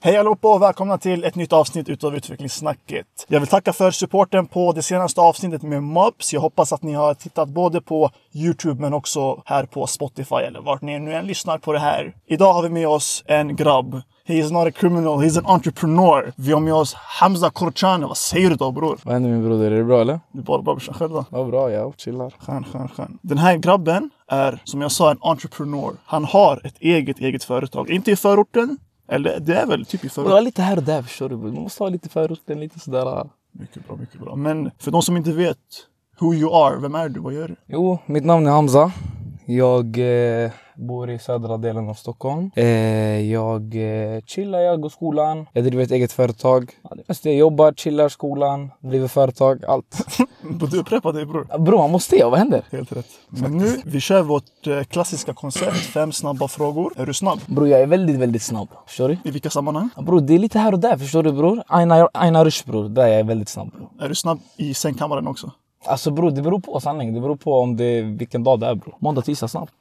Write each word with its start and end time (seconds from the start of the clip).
Hej 0.00 0.16
allihopa 0.16 0.54
och 0.54 0.62
välkomna 0.62 0.98
till 0.98 1.24
ett 1.24 1.34
nytt 1.34 1.52
avsnitt 1.52 1.88
utav 1.88 2.16
Utvecklingssnacket. 2.16 3.06
Jag 3.28 3.40
vill 3.40 3.48
tacka 3.48 3.72
för 3.72 3.90
supporten 3.90 4.46
på 4.46 4.72
det 4.72 4.82
senaste 4.82 5.20
avsnittet 5.20 5.62
med 5.62 5.82
Mobs. 5.82 6.32
Jag 6.32 6.40
hoppas 6.40 6.72
att 6.72 6.82
ni 6.82 6.92
har 6.92 7.14
tittat 7.14 7.48
både 7.48 7.80
på 7.80 8.10
Youtube 8.34 8.80
men 8.80 8.94
också 8.94 9.42
här 9.44 9.64
på 9.64 9.86
Spotify 9.86 10.34
eller 10.36 10.60
vart 10.60 10.82
ni 10.82 10.98
nu 10.98 11.14
än 11.14 11.26
lyssnar 11.26 11.58
på 11.58 11.72
det 11.72 11.78
här. 11.78 12.14
Idag 12.26 12.52
har 12.52 12.62
vi 12.62 12.68
med 12.68 12.88
oss 12.88 13.24
en 13.26 13.56
grabb. 13.56 14.02
He 14.26 14.34
is 14.34 14.50
not 14.50 14.66
a 14.66 14.70
criminal, 14.70 15.18
he's 15.18 15.38
an 15.38 15.46
entrepreneur. 15.46 16.32
Vi 16.36 16.52
har 16.52 16.60
med 16.60 16.74
oss 16.74 16.94
Hamza 16.94 17.50
Korchane. 17.50 18.06
Vad 18.06 18.16
säger 18.16 18.50
du 18.50 18.56
då 18.56 18.70
bror? 18.72 18.98
Vad 19.02 19.14
händer 19.14 19.30
min 19.30 19.44
broder? 19.44 19.70
Är 19.70 19.76
det 19.76 19.84
bra 19.84 20.00
eller? 20.00 20.20
Det 20.32 20.38
är 20.38 20.42
bara 20.42 20.62
bra 20.62 20.74
brorsan 20.74 20.94
själv 20.94 21.10
då. 21.10 21.24
Vad 21.30 21.46
bra, 21.50 21.70
jag 21.70 21.94
chillar. 21.96 22.34
Skön, 22.38 22.64
skön, 22.64 22.88
skön. 22.88 23.18
Den 23.22 23.38
här 23.38 23.56
grabben 23.56 24.10
är, 24.28 24.62
som 24.64 24.80
jag 24.80 24.92
sa, 24.92 25.10
en 25.10 25.18
entrepreneur. 25.20 25.92
Han 26.04 26.24
har 26.24 26.60
ett 26.64 26.76
eget, 26.78 27.18
eget 27.18 27.44
företag. 27.44 27.90
Inte 27.90 28.10
i 28.10 28.16
förorten, 28.16 28.78
eller 29.08 29.40
det 29.40 29.54
är 29.54 29.66
väl 29.66 29.86
typ 29.86 30.04
i 30.04 30.08
förorten. 30.08 30.44
lite 30.44 30.62
här 30.62 30.76
och 30.76 30.82
där 30.82 31.02
förstår 31.02 31.28
du. 31.28 31.36
Man 31.36 31.52
måste 31.52 31.82
ha 31.82 31.88
lite 31.88 32.08
förorten, 32.08 32.60
lite 32.60 32.80
sådär. 32.80 33.30
Mycket 33.52 33.86
bra, 33.88 33.96
mycket 33.96 34.20
bra. 34.20 34.36
Men 34.36 34.70
för 34.78 34.90
de 34.90 35.02
som 35.02 35.16
inte 35.16 35.32
vet 35.32 35.58
who 36.20 36.34
you 36.34 36.54
are, 36.66 36.80
vem 36.80 36.94
är 36.94 37.08
du? 37.08 37.20
Vad 37.20 37.32
gör 37.34 37.48
du? 37.48 37.56
Jo, 37.66 37.98
mitt 38.06 38.24
namn 38.24 38.46
är 38.46 38.50
Hamza. 38.50 38.92
Jag 39.46 39.98
eh, 39.98 40.50
bor 40.78 41.10
i 41.10 41.18
södra 41.18 41.56
delen 41.56 41.88
av 41.88 41.94
Stockholm. 41.94 42.50
Eh, 42.56 42.66
jag 43.30 43.74
eh, 43.74 44.20
chillar, 44.26 44.58
jag 44.58 44.80
går 44.80 44.88
skolan. 44.88 45.46
Jag 45.52 45.64
driver 45.64 45.84
ett 45.84 45.90
eget 45.90 46.12
företag. 46.12 46.70
Ja, 46.82 46.96
det 47.06 47.24
jag 47.24 47.34
jobbar, 47.34 47.72
chillar, 47.72 48.08
skolan, 48.08 48.70
driver 48.80 49.08
företag, 49.08 49.64
allt. 49.64 50.06
Du 50.70 50.78
upprepar 50.78 51.12
dig 51.12 51.26
bror. 51.26 51.46
Ja, 51.50 51.58
Bro, 51.58 51.78
man 51.78 51.90
måste 51.90 52.16
jag, 52.16 52.30
vad 52.30 52.38
händer? 52.38 52.62
Helt 52.72 52.92
rätt. 52.92 53.06
Men 53.28 53.56
nu, 53.58 53.80
vi 53.84 54.00
kör 54.00 54.22
vårt 54.22 54.66
eh, 54.66 54.82
klassiska 54.82 55.34
koncept. 55.34 55.76
Fem 55.76 56.12
snabba 56.12 56.48
frågor. 56.48 56.92
Är 56.96 57.06
du 57.06 57.14
snabb? 57.14 57.38
Bro, 57.46 57.66
jag 57.66 57.80
är 57.80 57.86
väldigt, 57.86 58.16
väldigt 58.16 58.42
snabb. 58.42 58.68
Förstår 58.86 59.08
du? 59.08 59.16
I 59.24 59.30
vilka 59.30 59.50
sammanhang? 59.50 59.88
Ja, 59.96 60.02
Bro, 60.02 60.20
det 60.20 60.34
är 60.34 60.38
lite 60.38 60.58
här 60.58 60.72
och 60.72 60.78
där, 60.78 60.96
förstår 60.96 61.22
du 61.22 61.32
bror? 61.32 61.62
Aina, 61.66 62.08
Aina 62.14 62.44
Rush 62.44 62.66
bror, 62.66 62.88
där 62.88 63.02
är 63.06 63.16
jag 63.16 63.24
väldigt 63.24 63.48
snabb 63.48 63.72
bror. 63.72 63.88
Är 64.00 64.08
du 64.08 64.14
snabb 64.14 64.38
i 64.56 64.74
sängkammaren 64.74 65.26
också? 65.26 65.52
Alltså 65.84 66.10
bror, 66.10 66.30
det 66.30 66.42
beror 66.42 66.60
på 66.60 66.80
sanning. 66.80 67.14
Det 67.14 67.20
beror 67.20 67.36
på 67.36 67.60
om 67.60 67.76
det, 67.76 68.02
vilken 68.02 68.44
dag 68.44 68.60
det 68.60 68.66
är 68.66 68.74
bror. 68.74 68.94
Måndag, 68.98 69.22
tisdag 69.22 69.48
snabbt. 69.48 69.72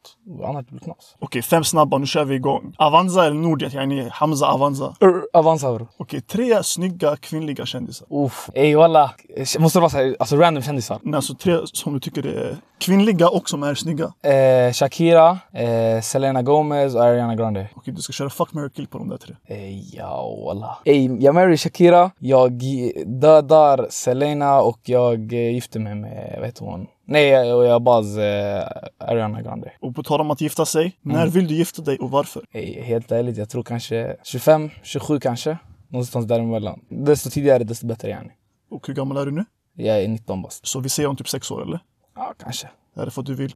Annars 0.45 0.65
blir 0.65 0.79
det 0.79 0.85
knas. 0.85 1.15
Okej, 1.19 1.41
fem 1.41 1.63
snabba. 1.63 1.97
Nu 1.97 2.05
kör 2.05 2.25
vi 2.25 2.35
igång. 2.35 2.75
Avanza 2.77 3.25
eller 3.25 3.35
Nordjet? 3.35 3.73
Yani 3.73 4.09
Hamza 4.11 4.47
Avanza. 4.47 4.95
Ur, 4.99 5.27
Avanza 5.33 5.73
bror. 5.73 5.87
Okej, 5.97 6.21
tre 6.21 6.63
snygga 6.63 7.15
kvinnliga 7.15 7.65
kändisar. 7.65 8.07
Uff. 8.09 8.49
Ey 8.53 8.75
walla. 8.75 9.11
Måste 9.59 9.79
det 9.79 9.81
vara 9.81 9.89
såhär, 9.89 10.15
alltså 10.19 10.35
random 10.35 10.63
kändisar? 10.63 10.99
Nej, 11.01 11.15
alltså 11.15 11.35
tre 11.35 11.57
som 11.65 11.93
du 11.93 11.99
tycker 11.99 12.25
är 12.25 12.57
kvinnliga 12.79 13.29
och 13.29 13.49
som 13.49 13.63
är 13.63 13.75
snygga. 13.75 14.13
Eh, 14.23 14.73
Shakira, 14.73 15.39
eh, 15.53 16.01
Selena 16.01 16.41
Gomez 16.41 16.95
och 16.95 17.03
Ariana 17.03 17.35
Grande. 17.35 17.69
Okej, 17.75 17.93
du 17.93 18.01
ska 18.01 18.13
köra 18.13 18.29
fuck, 18.29 18.53
marry, 18.53 18.69
kill 18.69 18.87
på 18.87 18.97
de 18.97 19.09
där 19.09 19.17
tre. 19.17 19.35
Ey 19.47 19.83
ja 19.93 20.35
walla. 20.45 20.77
Ey, 20.85 21.17
jag 21.19 21.35
marry 21.35 21.57
Shakira, 21.57 22.11
jag 22.19 22.61
dödar 23.05 23.87
Selena 23.89 24.61
och 24.61 24.79
jag 24.83 25.33
eh, 25.33 25.53
gifter 25.53 25.79
mig 25.79 25.86
med, 25.95 26.35
vad 26.37 26.45
heter 26.45 26.65
hon? 26.65 26.87
Nej, 27.05 27.53
och 27.53 27.65
jag 27.65 27.81
baz 27.81 28.17
eh, 28.17 28.67
Ariana 28.97 29.41
Grande. 29.41 29.71
Och 29.79 29.95
på 29.95 30.03
tal 30.03 30.21
om 30.21 30.31
att 30.31 30.41
gifta 30.41 30.65
sig, 30.65 30.97
när 31.01 31.27
vill 31.27 31.47
du 31.47 31.55
gifta 31.55 31.81
dig 31.81 31.97
och 31.97 32.11
varför? 32.11 32.43
Ey, 32.51 32.81
helt 32.81 33.11
ärligt, 33.11 33.37
jag 33.37 33.49
tror 33.49 33.63
kanske 33.63 34.15
25, 34.23 34.69
27 34.83 35.19
kanske. 35.19 35.57
Någonstans 35.89 36.25
däremellan. 36.25 36.79
Desto 36.89 37.29
tidigare 37.29 37.63
desto 37.63 37.87
bättre 37.87 38.09
yani. 38.09 38.29
Och 38.71 38.87
hur 38.87 38.93
gammal 38.93 39.17
är 39.17 39.25
du 39.25 39.31
nu? 39.31 39.45
Jag 39.73 40.03
är 40.03 40.07
19 40.07 40.41
bast. 40.41 40.67
Så 40.67 40.79
vi 40.79 40.89
säger 40.89 41.09
om 41.09 41.15
typ 41.15 41.29
sex 41.29 41.51
år 41.51 41.61
eller? 41.61 41.79
Ja, 42.15 42.33
kanske. 42.43 42.67
Är 42.95 43.05
det 43.05 43.11
för 43.11 43.21
att 43.21 43.27
du 43.27 43.35
vill 43.35 43.55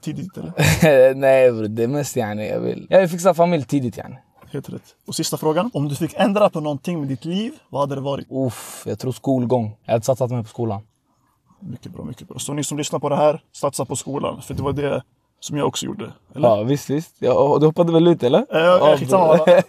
tidigt 0.00 0.36
eller? 0.36 1.14
Nej 1.14 1.52
bror, 1.52 1.68
det 1.68 1.82
är 1.82 1.88
mest 1.88 2.16
yani 2.16 2.48
jag 2.48 2.60
vill. 2.60 2.86
Jag 2.90 3.00
vill 3.00 3.08
fixa 3.08 3.34
familj 3.34 3.64
tidigt 3.64 3.96
yani. 3.96 4.16
Helt 4.52 4.68
rätt. 4.68 4.96
Och 5.06 5.14
sista 5.14 5.36
frågan. 5.36 5.70
Om 5.74 5.88
du 5.88 5.94
fick 5.94 6.14
ändra 6.16 6.50
på 6.50 6.60
någonting 6.60 7.00
med 7.00 7.08
ditt 7.08 7.24
liv, 7.24 7.52
vad 7.68 7.80
hade 7.80 7.94
det 7.94 8.00
varit? 8.00 8.26
Uff, 8.30 8.82
jag 8.86 8.98
tror 8.98 9.12
skolgång. 9.12 9.76
Jag 9.84 9.92
hade 9.92 10.04
satsat 10.04 10.30
mig 10.30 10.42
på 10.42 10.48
skolan. 10.48 10.82
Mycket 11.60 11.92
bra, 11.92 12.04
mycket 12.04 12.28
bra. 12.28 12.38
Så 12.38 12.52
ni 12.52 12.64
som 12.64 12.78
lyssnar 12.78 12.98
på 12.98 13.08
det 13.08 13.16
här, 13.16 13.42
satsa 13.52 13.84
på 13.84 13.96
skolan. 13.96 14.42
För 14.42 14.54
det 14.54 14.62
var 14.62 14.72
det 14.72 15.02
som 15.40 15.56
jag 15.56 15.66
också 15.68 15.86
gjorde. 15.86 16.12
Eller? 16.34 16.48
Ja 16.48 16.62
visst, 16.62 16.90
visst. 16.90 17.14
Ja, 17.18 17.56
du 17.60 17.66
hoppade 17.66 17.92
väl 17.92 18.08
ut 18.08 18.22
eller? 18.22 18.38
Eh, 18.38 18.60
Ja, 18.60 18.96
skitsamma. 18.98 19.38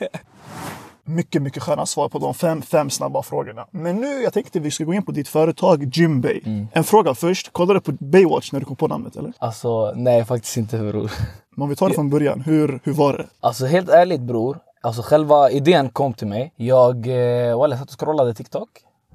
Mycket, 1.04 1.42
mycket 1.42 1.64
sköna 1.64 1.86
svar 1.86 2.10
på 2.10 2.20
de 2.20 2.34
fem, 2.34 2.62
fem 2.62 2.90
snabba 2.90 3.24
frågorna. 3.24 3.66
Men 3.72 3.96
nu, 3.96 4.08
jag 4.08 4.34
tänkte 4.34 4.60
vi 4.60 4.72
ska 4.72 4.84
gå 4.84 4.94
in 4.94 5.06
på 5.06 5.12
ditt 5.12 5.28
företag 5.28 5.84
Gymbay. 5.98 6.42
Mm. 6.46 6.68
En 6.72 6.84
fråga 6.84 7.14
först. 7.16 7.54
Kollade 7.54 7.80
du 7.80 7.82
på 7.82 7.92
Baywatch 8.06 8.52
när 8.52 8.60
du 8.60 8.66
kom 8.66 8.76
på 8.76 8.88
namnet 8.88 9.16
eller? 9.16 9.34
Alltså 9.40 9.92
nej 9.96 10.26
faktiskt 10.26 10.58
inte 10.58 10.78
bror. 10.78 11.12
Men 11.56 11.64
om 11.64 11.70
vi 11.70 11.76
tar 11.76 11.90
det 11.90 11.96
från 11.96 12.10
början. 12.10 12.42
Hur, 12.42 12.80
hur 12.84 12.94
var 12.94 13.14
det? 13.14 13.26
Alltså 13.40 13.66
helt 13.66 13.90
ärligt 13.90 14.22
bror. 14.22 14.60
Alltså 14.82 15.02
själva 15.02 15.52
idén 15.52 15.90
kom 15.90 16.14
till 16.14 16.28
mig. 16.28 16.54
Jag, 16.56 17.08
eh, 17.08 17.58
walla, 17.58 17.74
jag 17.76 17.80
satt 17.80 17.90
och 17.94 18.00
scrollade 18.00 18.34
TikTok. 18.34 18.70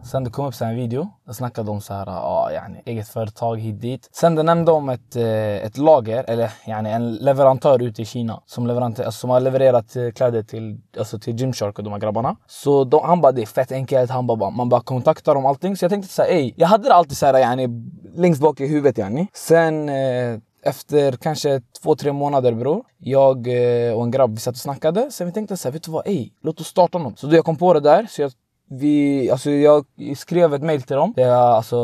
Sen 0.05 0.25
det 0.25 0.31
kom 0.31 0.47
upp 0.47 0.55
så 0.55 0.65
en 0.65 0.77
video. 0.77 1.11
och 1.29 1.37
snackade 1.37 1.71
om 1.71 1.81
så 1.81 1.95
här, 1.95 2.07
ah, 2.09 2.51
yani, 2.53 2.83
eget 2.84 3.09
företag 3.09 3.61
hit 3.61 3.81
dit. 3.81 4.09
Sen 4.12 4.34
det 4.34 4.43
nämnde 4.43 4.73
om 4.73 4.89
ett, 4.89 5.17
eh, 5.17 5.65
ett 5.65 5.79
lager, 5.79 6.25
eller 6.29 6.53
yani, 6.67 6.91
en 6.91 7.15
leverantör 7.15 7.83
ute 7.83 8.03
i 8.03 8.05
Kina. 8.05 8.43
Som, 8.47 8.71
alltså, 8.71 9.12
som 9.12 9.31
har 9.31 9.41
levererat 9.41 9.97
eh, 9.97 10.11
kläder 10.11 10.43
till, 10.43 10.81
alltså, 10.99 11.19
till 11.19 11.41
Gymshark 11.41 11.79
och 11.79 11.84
de 11.84 11.93
här 11.93 12.01
grabbarna. 12.01 12.37
Så 12.47 12.84
de, 12.84 13.01
han 13.05 13.21
bara, 13.21 13.33
det 13.33 13.43
är 13.43 13.47
fett 13.47 13.73
enkelt. 13.73 14.11
Han 14.11 14.27
bara, 14.27 14.51
man 14.51 14.69
bara 14.69 14.81
kontaktar 14.81 15.34
dem 15.34 15.47
allting. 15.47 15.77
Så 15.77 15.84
jag 15.84 15.91
tänkte 15.91 16.13
så 16.13 16.23
här, 16.23 16.28
ey, 16.28 16.53
jag 16.57 16.69
hade 16.69 16.89
det 16.89 16.95
alltid 16.95 17.17
så 17.17 17.27
här, 17.27 17.39
yani, 17.39 17.69
längst 18.15 18.41
bak 18.41 18.61
i 18.61 18.67
huvudet 18.67 18.99
yani. 18.99 19.28
Sen 19.33 19.89
eh, 19.89 20.39
efter 20.63 21.13
kanske 21.13 21.61
två, 21.83 21.97
tre 21.97 22.13
månader 22.13 22.53
bror. 22.53 22.84
Jag 22.99 23.37
eh, 23.47 23.93
och 23.93 24.05
en 24.05 24.11
grabb 24.11 24.34
vi 24.34 24.41
satt 24.41 24.55
och 24.55 24.61
snackade. 24.61 25.11
Sen 25.11 25.27
vi 25.27 25.33
tänkte 25.33 25.57
så 25.57 25.69
här, 25.69 25.73
vet 25.73 25.83
du 25.83 25.91
vad? 25.91 26.09
Ey, 26.09 26.31
låt 26.43 26.61
oss 26.61 26.67
starta 26.67 26.99
något. 26.99 27.19
Så 27.19 27.27
då 27.27 27.37
jag 27.37 27.45
kom 27.45 27.57
på 27.57 27.75
det 27.75 27.81
där. 27.81 28.07
Så 28.11 28.23
jag, 28.23 28.33
vi, 28.69 29.31
alltså 29.31 29.50
jag 29.50 29.84
skrev 30.16 30.54
ett 30.54 30.62
mail 30.62 30.82
till 30.82 30.97
dem. 30.97 31.12
Jag 31.16 31.31
alltså, 31.31 31.77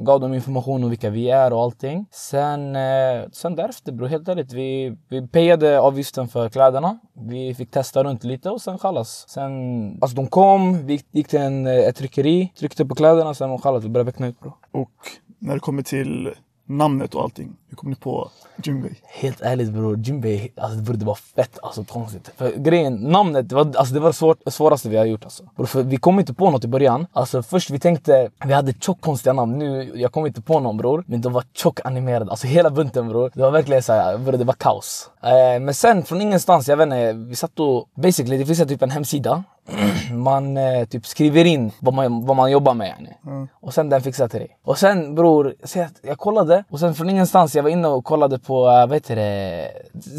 gav 0.00 0.20
dem 0.20 0.34
information 0.34 0.84
om 0.84 0.90
vilka 0.90 1.10
vi 1.10 1.30
är 1.30 1.52
och 1.52 1.62
allting. 1.62 2.06
Sen, 2.10 2.76
eh, 2.76 3.28
sen 3.32 3.56
därefter 3.56 3.92
bror, 3.92 4.06
helt 4.06 4.28
ärligt. 4.28 4.52
Vi, 4.52 4.96
vi 5.08 5.28
payade 5.28 5.80
avgiften 5.80 6.28
för 6.28 6.48
kläderna. 6.48 6.98
Vi 7.12 7.54
fick 7.54 7.70
testa 7.70 8.04
runt 8.04 8.24
lite 8.24 8.50
och 8.50 8.60
sen 8.60 8.78
kallas. 8.78 9.24
Sen, 9.28 9.52
alltså 10.00 10.16
de 10.16 10.26
kom, 10.26 10.86
vi 10.86 11.00
gick 11.12 11.28
till 11.28 11.40
en, 11.40 11.66
eh, 11.66 11.74
ett 11.74 11.96
tryckeri, 11.96 12.52
tryckte 12.58 12.86
på 12.86 12.94
kläderna, 12.94 13.34
sen 13.34 13.58
kallas 13.58 13.84
vi 13.84 13.88
började 13.88 14.10
veckna 14.10 14.26
ut 14.26 14.40
bror. 14.40 14.54
Och 14.72 14.90
när 15.38 15.54
det 15.54 15.60
kommer 15.60 15.82
till 15.82 16.34
namnet 16.68 17.14
och 17.14 17.22
allting. 17.22 17.56
Hur 17.68 17.76
kom 17.76 17.90
ni 17.90 17.96
på 17.96 18.30
Gymbay? 18.62 18.90
Helt 19.04 19.40
ärligt 19.40 19.70
bror, 19.70 19.98
Jimbei, 19.98 20.52
alltså 20.56 20.78
bror 20.78 20.94
det 20.94 21.04
var 21.04 21.14
fett 21.14 21.58
alltså 21.62 21.84
konstigt. 21.84 22.30
För 22.36 22.50
grejen, 22.50 22.94
namnet, 22.94 23.48
det 23.48 23.54
var, 23.54 23.76
alltså, 23.76 23.94
det 23.94 24.00
var 24.00 24.08
det 24.08 24.14
svårt, 24.14 24.38
svåraste 24.46 24.88
vi 24.88 24.96
har 24.96 25.04
gjort 25.04 25.24
alltså. 25.24 25.42
Bror, 25.56 25.66
för 25.66 25.82
vi 25.82 25.96
kom 25.96 26.20
inte 26.20 26.34
på 26.34 26.50
något 26.50 26.64
i 26.64 26.68
början. 26.68 27.06
Alltså 27.12 27.42
först 27.42 27.70
vi 27.70 27.78
tänkte, 27.78 28.30
vi 28.44 28.52
hade 28.52 28.72
tjockt 28.72 29.00
konstiga 29.00 29.32
namn. 29.32 29.58
Nu, 29.58 29.92
jag 29.94 30.12
kom 30.12 30.26
inte 30.26 30.42
på 30.42 30.60
någon 30.60 30.76
bror. 30.76 31.04
Men 31.06 31.20
de 31.20 31.32
var 31.32 31.44
tjock 31.52 31.80
animerade, 31.84 32.30
alltså 32.30 32.46
hela 32.46 32.70
bunten 32.70 33.08
bror. 33.08 33.30
Det 33.34 33.42
var 33.42 33.50
verkligen 33.50 33.82
såhär, 33.82 34.18
bror 34.18 34.38
det 34.38 34.44
var 34.44 34.54
kaos. 34.54 35.10
Eh, 35.22 35.60
men 35.60 35.74
sen 35.74 36.02
från 36.04 36.20
ingenstans, 36.20 36.68
jag 36.68 36.76
vet 36.76 36.84
inte, 36.84 37.12
vi 37.12 37.36
satt 37.36 37.60
och, 37.60 37.88
basically 37.94 38.38
det 38.38 38.46
finns 38.46 38.58
typ 38.58 38.82
en 38.82 38.90
hemsida. 38.90 39.44
man 40.12 40.56
eh, 40.56 40.84
typ 40.84 41.06
skriver 41.06 41.44
in 41.44 41.72
vad 41.80 41.94
man, 41.94 42.26
vad 42.26 42.36
man 42.36 42.50
jobbar 42.50 42.74
med 42.74 42.88
yani. 42.88 43.48
Och 43.52 43.74
sen 43.74 43.88
den 43.88 44.02
fixar 44.02 44.28
till 44.28 44.40
dig. 44.40 44.58
Och 44.62 44.78
sen 44.78 45.14
bror, 45.14 45.54
jag, 45.74 45.88
jag 46.02 46.18
kollade 46.18 46.64
och 46.70 46.80
sen 46.80 46.94
från 46.94 47.10
ingenstans 47.10 47.56
jag 47.56 47.62
var 47.62 47.70
inne 47.70 47.88
och 47.88 48.04
kollade 48.04 48.38
på, 48.38 48.60
uh, 48.60 48.86
vad 48.86 48.92
heter 48.92 49.16
det? 49.16 49.70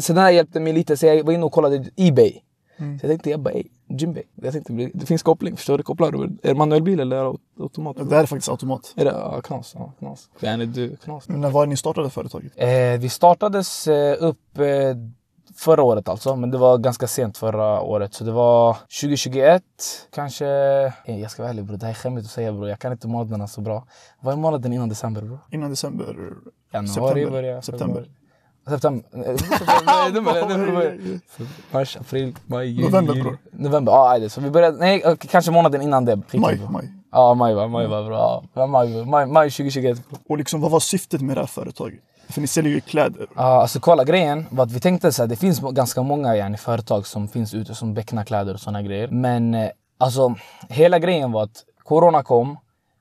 Så 0.02 0.12
den 0.12 0.22
här 0.22 0.30
hjälpte 0.30 0.60
mig 0.60 0.72
lite 0.72 0.96
så 0.96 1.06
jag 1.06 1.24
var 1.24 1.32
inne 1.32 1.44
och 1.44 1.52
kollade 1.52 1.84
Ebay. 1.96 2.40
Så 2.80 2.84
jag 2.84 3.10
tänkte 3.10 3.30
jag 3.30 3.40
bara 3.40 3.54
ey, 3.54 3.64
Jimbay. 3.88 4.22
Jag 4.34 4.52
tänkte 4.52 4.90
det 4.94 5.06
finns 5.06 5.22
koppling, 5.22 5.56
förstår 5.56 5.78
du? 5.78 5.84
Kopplar 5.84 6.12
du? 6.12 6.18
Är 6.22 6.48
det 6.48 6.54
manuell 6.54 6.82
bil 6.82 7.00
eller 7.00 7.16
är 7.16 7.36
automat? 7.60 7.96
Det 8.10 8.16
är 8.16 8.26
faktiskt 8.26 8.48
automat. 8.48 8.94
Är 8.96 9.04
det 9.04 9.10
ja, 9.10 9.40
knas? 9.40 9.74
Ja, 9.78 9.92
knas. 9.98 10.28
Yani 10.40 10.66
du, 10.66 10.96
knas. 10.96 11.28
Men 11.28 11.40
när 11.40 11.50
var 11.50 11.66
det 11.66 11.70
ni 11.70 11.76
startade 11.76 12.10
företaget? 12.10 12.52
Eh, 12.56 12.68
vi 13.00 13.08
startades 13.08 13.88
eh, 13.88 14.16
upp 14.20 14.58
eh, 14.58 14.64
förra 15.56 15.82
året 15.82 16.08
alltså, 16.08 16.36
men 16.36 16.50
det 16.50 16.58
var 16.58 16.78
ganska 16.78 17.06
sent 17.06 17.38
förra 17.38 17.80
året. 17.80 18.14
Så 18.14 18.24
det 18.24 18.32
var 18.32 18.72
2021, 18.74 19.62
kanske... 20.14 20.46
Eh, 21.04 21.20
jag 21.20 21.30
ska 21.30 21.42
vara 21.42 21.50
ärlig 21.50 21.64
bror, 21.64 21.76
det 21.76 21.86
här 21.86 21.92
är 21.92 21.96
skämmigt 21.96 22.24
att 22.24 22.32
säga 22.32 22.52
bror. 22.52 22.68
Jag 22.68 22.78
kan 22.78 22.92
inte 22.92 23.08
månaderna 23.08 23.46
så 23.46 23.60
bra. 23.60 23.86
Vad 24.20 24.32
är 24.34 24.38
månaden 24.38 24.72
innan 24.72 24.88
december 24.88 25.22
bror? 25.22 25.38
Innan 25.50 25.70
december? 25.70 26.16
Januari 26.72 26.88
September. 26.88 27.30
börjar 27.30 27.60
September. 27.60 28.06
September. 28.68 29.04
Mars, 31.70 31.96
april, 31.96 32.36
maj, 32.46 32.68
juni. 32.68 32.82
November, 32.82 33.14
bror. 33.14 33.38
November, 33.52 33.92
ja 33.92 34.24
ah, 34.24 34.28
så 34.28 34.40
vi 34.40 34.50
började, 34.50 34.78
nej 34.78 35.16
kanske 35.30 35.50
månaden 35.50 35.82
innan 35.82 36.04
det. 36.04 36.16
Maj, 36.34 36.60
maj. 36.70 36.92
Ja 37.12 37.34
maj 37.34 37.54
va, 37.54 37.68
maj 37.68 37.86
va 37.86 38.02
bra. 38.02 38.44
Maj, 38.66 39.04
maj, 39.04 39.26
maj 39.26 39.50
2021 39.50 40.08
bror. 40.08 40.20
Och 40.28 40.38
liksom, 40.38 40.60
vad 40.60 40.70
var 40.70 40.80
syftet 40.80 41.20
med 41.20 41.36
det 41.36 41.40
här 41.40 41.46
företaget? 41.46 42.00
För 42.30 42.40
ni 42.40 42.46
säljer 42.46 42.72
ju 42.72 42.80
kläder. 42.80 43.26
Ja, 43.36 43.42
uh, 43.42 43.46
alltså 43.46 43.80
kolla 43.80 44.04
grejen 44.04 44.46
var 44.50 44.64
att 44.64 44.72
vi 44.72 44.80
tänkte 44.80 45.12
så 45.12 45.22
här, 45.22 45.28
det 45.28 45.36
finns 45.36 45.60
ganska 45.60 46.02
många 46.02 46.36
yani, 46.36 46.56
företag 46.56 47.06
som 47.06 47.28
finns 47.28 47.54
ute 47.54 47.74
som 47.74 47.94
becknar 47.94 48.24
kläder 48.24 48.54
och 48.54 48.60
såna 48.60 48.82
grejer. 48.82 49.08
Men 49.08 49.54
uh, 49.54 49.68
alltså 49.98 50.34
hela 50.68 50.98
grejen 50.98 51.32
var 51.32 51.42
att 51.42 51.64
corona 51.84 52.22
kom, 52.22 52.58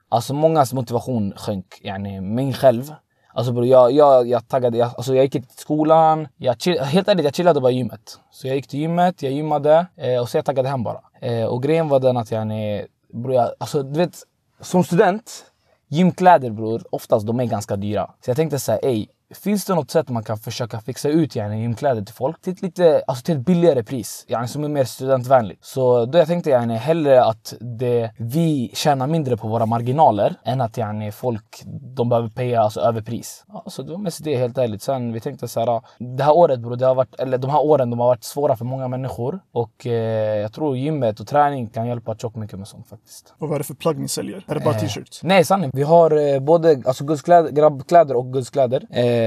alltså 0.09 0.33
mångas 0.33 0.73
motivation 0.73 1.33
sjönk. 1.37 1.65
Yani, 1.83 2.21
min 2.21 2.53
själv. 2.53 2.93
Alltså 3.33 3.51
bro, 3.53 3.65
jag, 3.65 3.91
jag, 3.91 4.27
jag 4.27 4.47
taggade, 4.47 4.77
jag, 4.77 4.91
alltså 4.97 5.15
jag 5.15 5.23
gick 5.23 5.31
till 5.31 5.45
skolan, 5.55 6.27
jag 6.37 6.61
chill, 6.61 6.79
helt 6.79 7.07
ärligt 7.07 7.25
jag 7.25 7.35
chillade 7.35 7.61
bara 7.61 7.71
i 7.71 7.75
gymmet. 7.75 8.19
Så 8.31 8.47
jag 8.47 8.55
gick 8.55 8.67
till 8.67 8.79
gymmet, 8.79 9.23
jag 9.23 9.33
gymmade 9.33 9.87
eh, 9.97 10.21
och 10.21 10.29
så 10.29 10.37
jag 10.37 10.45
taggade 10.45 10.69
hem 10.69 10.83
bara. 10.83 11.01
Eh, 11.21 11.45
och 11.45 11.63
grejen 11.63 11.89
var 11.89 11.99
den 11.99 12.17
att 12.17 12.31
yani, 12.31 12.85
bro, 13.13 13.33
jag, 13.33 13.51
alltså 13.59 13.83
du 13.83 13.99
vet, 13.99 14.17
som 14.61 14.83
student, 14.83 15.45
gymkläder 15.87 16.49
bror, 16.49 16.83
oftast 16.91 17.27
de 17.27 17.39
är 17.39 17.45
ganska 17.45 17.75
dyra. 17.75 18.11
Så 18.25 18.29
jag 18.29 18.37
tänkte 18.37 18.59
såhär, 18.59 18.85
ey, 18.85 19.07
Finns 19.35 19.65
det 19.65 19.75
något 19.75 19.91
sätt 19.91 20.09
man 20.09 20.23
kan 20.23 20.37
försöka 20.37 20.81
fixa 20.81 21.09
ut 21.09 21.35
yani, 21.35 21.61
gymkläder 21.61 22.01
till 22.01 22.15
folk 22.15 22.41
till 22.41 22.53
ett, 22.53 22.61
lite, 22.61 23.03
alltså 23.07 23.23
till 23.23 23.37
ett 23.37 23.45
billigare 23.45 23.83
pris? 23.83 24.25
Yani, 24.27 24.47
som 24.47 24.63
är 24.63 24.67
mer 24.67 24.83
studentvänligt. 24.83 25.65
Så 25.65 26.05
då 26.05 26.17
jag 26.17 26.27
tänkte 26.27 26.49
yani, 26.49 26.75
hellre 26.75 27.23
att 27.23 27.53
det, 27.59 28.11
vi 28.17 28.71
tjänar 28.73 29.07
mindre 29.07 29.37
på 29.37 29.47
våra 29.47 29.65
marginaler 29.65 30.35
än 30.43 30.61
att 30.61 30.77
yani, 30.77 31.11
folk 31.11 31.61
de 31.95 32.09
behöver 32.09 32.29
paya 32.29 32.61
alltså, 32.61 32.79
överpris. 32.79 33.45
Ja, 33.47 33.63
så 33.67 33.83
det 33.83 33.91
var 33.91 33.99
mest 33.99 34.23
det 34.23 34.37
helt 34.37 34.57
ärligt. 34.57 34.81
Sen 34.81 35.13
vi 35.13 35.19
tänkte 35.19 35.47
så 35.47 35.59
här, 35.59 35.81
det 36.17 36.23
här 36.23 36.35
året 36.35 36.59
bro, 36.59 36.75
det 36.75 36.85
har 36.85 36.95
varit, 36.95 37.15
eller 37.19 37.37
de 37.37 37.49
här 37.49 37.61
åren 37.61 37.89
de 37.89 37.99
har 37.99 38.07
varit 38.07 38.23
svåra 38.23 38.55
för 38.55 38.65
många 38.65 38.87
människor. 38.87 39.39
Och 39.51 39.87
eh, 39.87 40.41
jag 40.41 40.53
tror 40.53 40.77
gymmet 40.77 41.19
och 41.19 41.27
träning 41.27 41.67
kan 41.67 41.87
hjälpa 41.87 42.15
tjockt 42.15 42.35
mycket 42.35 42.59
med 42.59 42.67
sånt 42.67 42.87
faktiskt. 42.87 43.33
Och 43.37 43.47
vad 43.47 43.55
är 43.55 43.59
det 43.59 43.63
för 43.63 43.73
plagg 43.73 43.99
ni 43.99 44.07
säljer? 44.07 44.45
Är 44.47 44.55
det 44.55 44.59
bara 44.59 44.75
Eh, 44.79 44.81
t-shirts? 44.81 45.23
Nej 45.23 45.45
sanning. 45.45 45.71
Vi 45.73 45.83
har 45.83 46.33
eh, 46.33 46.39
både 46.39 46.81
alltså, 46.85 47.05
guldskläder, 47.05 47.51
grabbkläder 47.51 48.15
och 48.15 48.33
guldskläder. 48.33 48.87
Eh, 48.91 49.18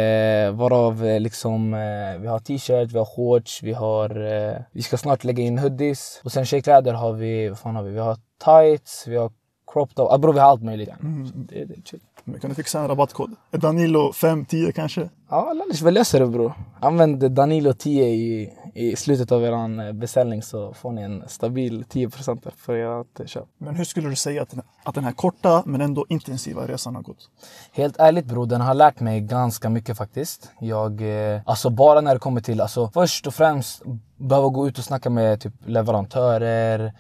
varav 0.53 1.05
eh, 1.07 1.21
liksom 1.21 1.75
eh, 1.75 2.21
vi 2.21 2.27
har 2.27 2.39
t-shirt, 2.39 2.93
vi 2.93 2.99
har 2.99 3.05
shorts, 3.05 3.63
vi 3.63 3.73
har... 3.73 4.11
Eh, 4.25 4.57
vi 4.73 4.83
ska 4.83 4.97
snart 4.97 5.25
lägga 5.25 5.43
in 5.43 5.59
hoodies. 5.59 6.21
Och 6.25 6.33
sen 6.33 6.45
tjejkläder 6.45 6.95
har 6.95 7.13
vi, 7.13 7.49
vad 7.49 7.59
fan 7.59 7.77
har 7.77 7.83
vi? 7.83 7.91
Vi 7.91 7.99
har 7.99 8.17
tights, 8.45 9.07
vi 9.07 9.17
har 9.17 9.31
crop 9.73 9.95
top. 9.95 10.13
Ah, 10.13 10.19
bror 10.19 10.33
vi 10.33 10.39
har 10.39 10.49
allt 10.49 10.63
möjligt. 10.63 10.91
Mm. 11.03 11.31
Det, 11.35 11.65
det 11.65 11.75
är 11.75 11.83
chill. 11.85 12.01
Men 12.25 12.41
kan 12.41 12.51
du 12.51 12.55
fixa 12.55 12.81
en 12.81 12.89
rabattkod? 12.89 13.31
Danilo 13.51 14.13
5, 14.13 14.45
10 14.45 14.73
kanske? 14.73 15.09
Ja, 15.31 15.53
Lallish 15.53 15.85
väl 15.85 15.95
löser 15.95 16.21
det 16.21 16.27
bror. 16.27 16.53
Använd 16.81 17.31
Danilo 17.31 17.73
10 17.73 18.05
i, 18.05 18.53
i 18.75 18.97
slutet 18.97 19.33
av 19.33 19.45
er 19.45 19.93
beställning 19.93 20.43
så 20.43 20.75
får 20.75 20.93
ni 20.93 21.03
en 21.03 21.25
stabil 21.29 21.85
10% 21.85 22.51
för 22.57 22.75
ert 22.75 23.29
köp. 23.29 23.49
Men 23.59 23.75
hur 23.77 23.85
skulle 23.85 24.09
du 24.09 24.17
säga 24.17 24.43
att 24.43 24.51
den, 24.51 24.63
att 24.85 24.95
den 24.95 25.05
här 25.05 25.13
korta 25.13 25.63
men 25.67 25.81
ändå 25.81 26.07
intensiva 26.09 26.67
resan 26.67 26.95
har 26.95 27.03
gått? 27.03 27.31
Helt 27.73 27.97
ärligt 27.99 28.27
bror, 28.27 28.47
den 28.47 28.61
har 28.61 28.75
lärt 28.75 29.01
mig 29.01 29.21
ganska 29.21 29.71
mycket 29.71 29.97
faktiskt. 29.97 30.51
Jag, 30.61 31.01
eh, 31.35 31.41
alltså 31.47 31.71
bara 31.71 32.01
när 32.01 32.15
det 32.15 32.21
kommer 32.21 32.41
till, 32.41 32.61
alltså 32.61 32.91
först 32.95 33.27
och 33.27 33.35
främst 33.35 33.83
behöva 34.17 34.49
gå 34.49 34.69
ut 34.69 34.79
och 34.79 34.85
snacka 34.85 35.11
med 35.11 35.41
typ 35.41 35.55
leverantörer, 35.67 36.93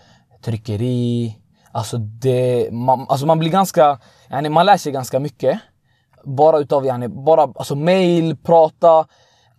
tryckeri. 0.45 1.39
Alltså 1.73 1.99
det, 1.99 2.73
man, 2.73 3.07
alltså 3.09 3.27
man 3.27 3.39
blir 3.39 3.51
ganska, 3.51 3.99
yani 4.31 4.49
man 4.49 4.67
lär 4.67 4.77
sig 4.77 4.93
ganska 4.93 5.21
mycket. 5.21 5.61
Bara 6.25 6.59
utav 6.59 6.87
yani, 6.87 7.09
bara 7.09 7.43
alltså 7.43 7.75
mail, 7.75 8.37
prata. 8.37 9.07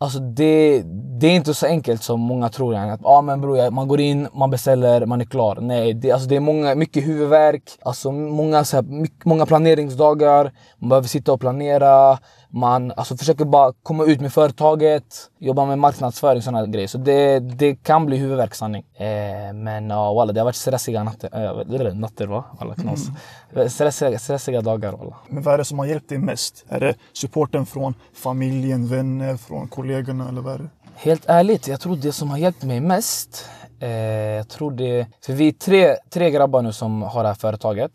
Alltså 0.04 0.20
det, 0.20 0.84
det 1.20 1.28
är 1.28 1.36
inte 1.36 1.54
så 1.54 1.66
enkelt 1.66 2.04
som 2.04 2.20
många 2.20 2.50
tror. 2.50 2.74
Yani. 2.74 2.92
Att, 2.92 3.06
ah, 3.06 3.22
men 3.22 3.42
bror, 3.42 3.72
man 3.72 3.88
går 3.88 4.00
in, 4.00 4.28
man 4.34 4.50
beställer, 4.50 5.06
man 5.06 5.22
är 5.22 5.26
klar. 5.26 5.58
Nej, 5.62 5.94
det, 5.94 6.12
alltså 6.12 6.28
det 6.30 6.36
är 6.36 6.40
många, 6.40 6.76
mycket 6.76 7.08
huvudvärk. 7.08 7.64
Alltså 7.82 8.12
många, 8.12 8.64
så 8.64 8.78
här, 8.78 8.84
mycket, 8.84 9.26
många 9.26 9.46
planeringsdagar. 9.46 10.52
Man 10.78 10.90
behöver 10.90 11.08
sitta 11.08 11.34
och 11.34 11.40
planera. 11.40 12.20
Man 12.56 12.92
alltså, 12.92 13.18
försöker 13.18 13.46
bara 13.46 13.74
komma 13.84 14.06
ut 14.06 14.22
med 14.22 14.34
företaget. 14.34 15.30
Jobba 15.40 15.66
med 15.66 15.80
marknadsföring 15.80 16.38
och 16.38 16.44
sådana 16.44 16.66
grejer. 16.66 16.88
Så 16.88 16.98
det, 16.98 17.40
det 17.40 17.76
kan 17.76 18.06
bli 18.06 18.18
huvudvärk 18.18 18.56
sanning. 18.56 18.86
Eh, 18.94 19.54
men 19.54 19.90
ja, 19.90 20.14
walla, 20.14 20.34
det 20.34 20.40
har 20.40 20.46
varit 20.46 20.56
stressiga 20.56 21.04
natter. 21.04 21.88
Äh, 21.88 21.96
natter 21.96 22.28
va? 22.28 22.44
Alla 22.60 22.76
knas. 22.76 23.02
Stressiga, 23.74 24.20
stressiga 24.20 24.62
dagar 24.62 24.92
walla. 24.92 25.16
Men 25.30 25.44
vad 25.44 25.54
är 25.54 25.58
det 25.58 25.66
som 25.66 25.80
har 25.80 25.86
hjälpt 25.86 26.10
dig 26.10 26.18
mest? 26.18 26.66
Är 26.70 26.80
det 26.80 26.96
supporten 27.14 27.66
från 27.66 27.94
familjen, 28.14 28.88
vänner, 28.88 29.38
från 29.38 29.68
kollegorna 29.68 30.30
eller 30.30 30.42
vad 30.42 30.54
är 30.54 30.60
det? 30.60 30.70
Helt 30.96 31.26
ärligt, 31.26 31.68
jag 31.68 31.80
tror 31.80 31.96
det 31.96 32.12
som 32.12 32.30
har 32.30 32.38
hjälpt 32.38 32.64
mig 32.64 32.80
mest, 32.80 33.50
eh, 33.80 33.90
jag 33.90 34.48
tror 34.48 34.72
det, 34.72 35.08
för 35.26 35.34
vi 35.34 35.48
är 35.48 35.52
tre, 35.52 35.96
tre 36.10 36.32
grabbar 36.32 36.62
nu 36.62 36.74
som 36.74 37.02
har 37.02 37.24
det 37.24 37.30
här 37.30 37.36
företaget. 37.36 37.92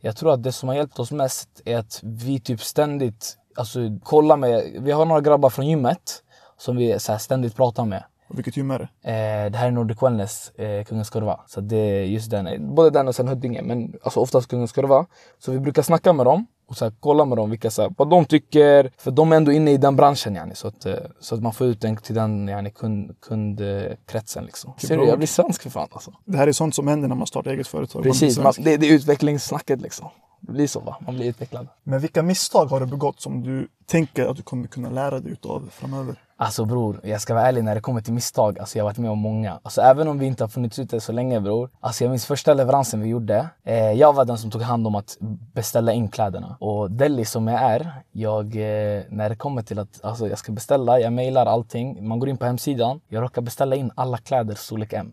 Jag 0.00 0.16
tror 0.16 0.32
att 0.32 0.42
det 0.42 0.52
som 0.52 0.68
har 0.68 0.76
hjälpt 0.76 0.98
oss 0.98 1.12
mest 1.12 1.48
är 1.64 1.78
att 1.78 2.00
vi 2.02 2.40
typ 2.40 2.60
ständigt, 2.60 3.36
alltså 3.54 3.80
kollar 4.02 4.36
med, 4.36 4.76
vi 4.80 4.92
har 4.92 5.04
några 5.04 5.20
grabbar 5.20 5.50
från 5.50 5.66
gymmet 5.66 6.22
som 6.58 6.76
vi 6.76 6.98
så 6.98 7.12
här, 7.12 7.18
ständigt 7.18 7.56
pratar 7.56 7.84
med. 7.84 8.04
Och 8.28 8.38
vilket 8.38 8.56
gym 8.56 8.70
är 8.70 8.78
det? 8.78 9.10
Eh, 9.10 9.50
det 9.50 9.58
här 9.58 9.66
är 9.66 9.70
Nordic 9.70 10.02
Wellness, 10.02 10.50
eh, 10.50 10.84
Kungens 10.84 11.10
Kurva. 11.10 11.40
Så 11.46 11.60
det 11.60 11.76
är 11.76 12.04
just 12.04 12.30
den, 12.30 12.74
både 12.74 12.90
den 12.90 13.08
och 13.08 13.14
sen 13.14 13.28
Huddinge, 13.28 13.62
men 13.62 13.94
alltså 14.02 14.20
oftast 14.20 14.48
Kungens 14.48 14.72
Kurva. 14.72 15.06
Så 15.38 15.52
vi 15.52 15.58
brukar 15.58 15.82
snacka 15.82 16.12
med 16.12 16.26
dem 16.26 16.46
och 16.66 16.76
så 16.76 16.84
här, 16.84 16.92
kolla 17.00 17.24
med 17.24 17.38
dem 17.38 17.50
vilka, 17.50 17.70
så 17.70 17.82
här, 17.82 17.92
vad 17.96 18.10
de 18.10 18.24
tycker. 18.24 18.90
För 18.98 19.10
de 19.10 19.32
är 19.32 19.36
ändå 19.36 19.52
inne 19.52 19.70
i 19.70 19.76
den 19.76 19.96
branschen 19.96 20.36
yani, 20.36 20.54
så, 20.54 20.68
att, 20.68 20.86
eh, 20.86 20.94
så 21.20 21.34
att 21.34 21.42
man 21.42 21.52
får 21.52 21.66
ut 21.66 21.80
den 21.80 21.96
till 21.96 22.14
den 22.14 22.48
yani, 22.48 22.70
kund, 22.70 23.14
kundkretsen. 23.20 24.44
Liksom. 24.44 24.72
Ser 24.78 24.96
du, 24.96 25.06
jag 25.06 25.18
blir 25.18 25.28
svensk 25.28 25.62
för 25.62 25.70
fan 25.70 25.88
alltså. 25.92 26.12
Det 26.24 26.38
här 26.38 26.46
är 26.46 26.52
sånt 26.52 26.74
som 26.74 26.88
händer 26.88 27.08
när 27.08 27.16
man 27.16 27.26
startar 27.26 27.50
eget 27.50 27.66
företag. 27.66 28.02
Precis, 28.02 28.38
man, 28.38 28.52
det, 28.58 28.76
det 28.76 28.86
är 28.86 28.94
utvecklingssnacket 28.94 29.80
liksom. 29.80 30.08
Det 30.46 30.52
blir 30.52 30.66
så 30.66 30.80
va, 30.80 30.96
man 31.06 31.14
blir 31.14 31.26
utvecklad. 31.26 31.68
Men 31.82 32.00
vilka 32.00 32.22
misstag 32.22 32.66
har 32.66 32.80
du 32.80 32.86
begått 32.86 33.20
som 33.20 33.42
du 33.42 33.68
tänker 33.86 34.26
att 34.26 34.36
du 34.36 34.42
kommer 34.42 34.66
kunna 34.66 34.90
lära 34.90 35.20
dig 35.20 35.32
utav 35.32 35.68
framöver? 35.72 36.23
Alltså 36.44 36.64
bror, 36.64 37.00
jag 37.02 37.20
ska 37.20 37.34
vara 37.34 37.46
ärlig 37.46 37.64
när 37.64 37.74
det 37.74 37.80
kommer 37.80 38.00
till 38.00 38.12
misstag. 38.12 38.58
Alltså 38.58 38.78
jag 38.78 38.84
har 38.84 38.90
varit 38.90 38.98
med 38.98 39.10
om 39.10 39.18
många. 39.18 39.60
Alltså 39.62 39.80
även 39.80 40.08
om 40.08 40.18
vi 40.18 40.26
inte 40.26 40.44
har 40.44 40.48
funnits 40.48 40.78
ute 40.78 41.00
så 41.00 41.12
länge 41.12 41.40
bror. 41.40 41.70
Alltså 41.80 42.04
jag 42.04 42.10
minns 42.10 42.26
första 42.26 42.54
leveransen 42.54 43.00
vi 43.00 43.08
gjorde. 43.08 43.48
Eh, 43.64 43.92
jag 43.92 44.12
var 44.12 44.24
den 44.24 44.38
som 44.38 44.50
tog 44.50 44.62
hand 44.62 44.86
om 44.86 44.94
att 44.94 45.16
beställa 45.54 45.92
in 45.92 46.08
kläderna. 46.08 46.56
Och 46.60 46.90
Delhi 46.90 47.24
som 47.24 47.48
jag 47.48 47.62
är, 47.62 47.92
jag, 48.12 48.44
eh, 48.44 49.02
när 49.08 49.28
det 49.28 49.36
kommer 49.36 49.62
till 49.62 49.78
att 49.78 50.04
alltså, 50.04 50.28
jag 50.28 50.38
ska 50.38 50.52
beställa, 50.52 51.00
jag 51.00 51.12
mailar 51.12 51.46
allting. 51.46 52.08
Man 52.08 52.18
går 52.18 52.28
in 52.28 52.36
på 52.36 52.44
hemsidan. 52.44 53.00
Jag 53.08 53.22
råkar 53.22 53.42
beställa 53.42 53.76
in 53.76 53.90
alla 53.94 54.18
kläder 54.18 54.54
storlek 54.54 54.92
M. 54.92 55.12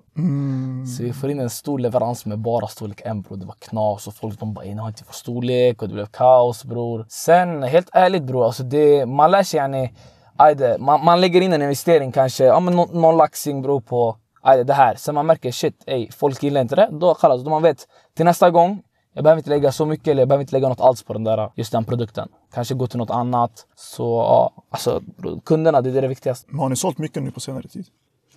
Så 0.98 1.04
vi 1.04 1.14
får 1.14 1.32
in 1.32 1.40
en 1.40 1.50
stor 1.50 1.80
leverans 1.80 2.26
med 2.26 2.40
bara 2.40 2.68
storlek 2.68 3.02
M 3.06 3.22
bror. 3.22 3.38
Det 3.38 3.46
var 3.46 3.56
knas 3.60 4.08
och 4.08 4.14
folk 4.14 4.40
de 4.40 4.54
bara 4.54 4.66
“ni 4.66 4.74
har 4.74 4.88
inte 4.88 5.04
vår 5.08 5.14
storlek” 5.14 5.82
och 5.82 5.88
det 5.88 5.94
blev 5.94 6.06
kaos 6.06 6.66
bror. 6.66 7.06
Sen 7.10 7.64
helt 7.64 7.90
ärligt 7.94 8.24
bror, 8.24 8.46
alltså 8.46 8.64
det, 8.64 9.06
man 9.06 9.32
lär 9.32 9.44
sig 9.44 9.58
yani 9.58 9.94
Ajde, 10.42 10.78
man, 10.80 11.06
man 11.06 11.22
lägger 11.22 11.42
in 11.42 11.54
en 11.54 11.62
investering 11.62 12.12
kanske, 12.12 12.46
ja 12.46 12.60
men 12.60 12.76
någon, 12.76 13.02
någon 13.02 13.18
laxing 13.18 13.62
beror 13.62 13.82
på 13.82 14.18
ajde, 14.42 14.64
det 14.64 14.74
här. 14.74 14.96
Sen 14.96 15.16
man 15.16 15.26
märker 15.26 15.52
shit, 15.52 15.84
ey, 15.86 16.12
folk 16.12 16.44
gillar 16.44 16.62
inte 16.62 16.76
det. 16.76 16.90
Då 16.92 17.14
kallas 17.14 17.44
då 17.44 17.50
man 17.50 17.62
vet 17.62 17.88
till 18.16 18.26
nästa 18.26 18.50
gång, 18.50 18.84
jag 19.14 19.24
behöver 19.24 19.40
inte 19.40 19.50
lägga 19.50 19.72
så 19.72 19.86
mycket 19.86 20.08
eller 20.08 20.22
jag 20.22 20.28
behöver 20.28 20.42
inte 20.42 20.56
lägga 20.56 20.70
något 20.70 20.82
alls 20.82 21.04
på 21.04 21.14
den 21.14 21.24
där, 21.24 21.52
just 21.56 21.72
den 21.72 21.86
produkten. 21.86 22.30
Kanske 22.54 22.76
gå 22.76 22.88
till 22.88 22.98
något 22.98 23.10
annat. 23.10 23.52
Så 23.76 24.04
ja, 24.04 24.64
alltså 24.70 25.02
kunderna, 25.46 25.82
det 25.82 25.98
är 25.98 26.02
det 26.02 26.08
viktigaste. 26.08 26.48
Men 26.50 26.60
har 26.60 26.70
ni 26.70 26.76
sålt 26.76 26.98
mycket 26.98 27.24
nu 27.24 27.32
på 27.32 27.40
senare 27.40 27.68
tid? 27.68 27.86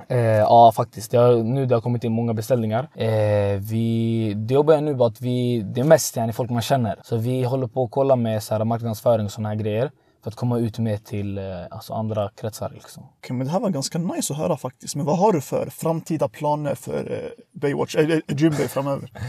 Eh, 0.08 0.18
ja, 0.18 0.72
faktiskt. 0.72 1.10
Det 1.10 1.16
har, 1.18 1.36
nu 1.36 1.66
det 1.66 1.74
har 1.74 1.82
kommit 1.82 2.04
in 2.04 2.12
många 2.12 2.34
beställningar. 2.34 2.88
Eh, 2.94 3.58
vi, 3.58 4.34
det 4.36 4.54
jobbar 4.54 4.74
jag 4.74 4.82
nu 4.82 4.96
på 4.96 5.04
att 5.04 5.20
vi, 5.20 5.60
det 5.60 5.80
är 5.80 5.84
mest 5.84 6.16
yani, 6.16 6.32
folk 6.32 6.50
man 6.50 6.62
känner. 6.62 7.00
Så 7.02 7.16
vi 7.16 7.44
håller 7.44 7.66
på 7.66 7.84
att 7.84 7.90
kolla 7.90 8.16
med 8.16 8.42
så 8.42 8.54
här, 8.54 8.64
marknadsföring 8.64 9.26
och 9.26 9.32
såna 9.32 9.48
här 9.48 9.56
grejer. 9.56 9.90
För 10.24 10.30
att 10.30 10.36
komma 10.36 10.58
ut 10.58 10.78
mer 10.78 10.96
till 10.96 11.38
eh, 11.38 11.44
alltså 11.70 11.94
andra 11.94 12.30
kretsar. 12.36 12.70
Liksom. 12.74 13.02
Okej, 13.18 13.36
men 13.36 13.46
det 13.46 13.52
här 13.52 13.60
var 13.60 13.70
ganska 13.70 13.98
nice 13.98 14.32
att 14.32 14.38
höra 14.38 14.56
faktiskt. 14.56 14.96
Men 14.96 15.06
vad 15.06 15.18
har 15.18 15.32
du 15.32 15.40
för 15.40 15.66
framtida 15.70 16.28
planer 16.28 16.74
för 16.74 17.12
eh, 17.12 17.60
Baywatch, 17.60 17.96
eller 17.96 18.22
äh, 18.26 18.36
Gymbay 18.36 18.68
framöver? 18.68 19.10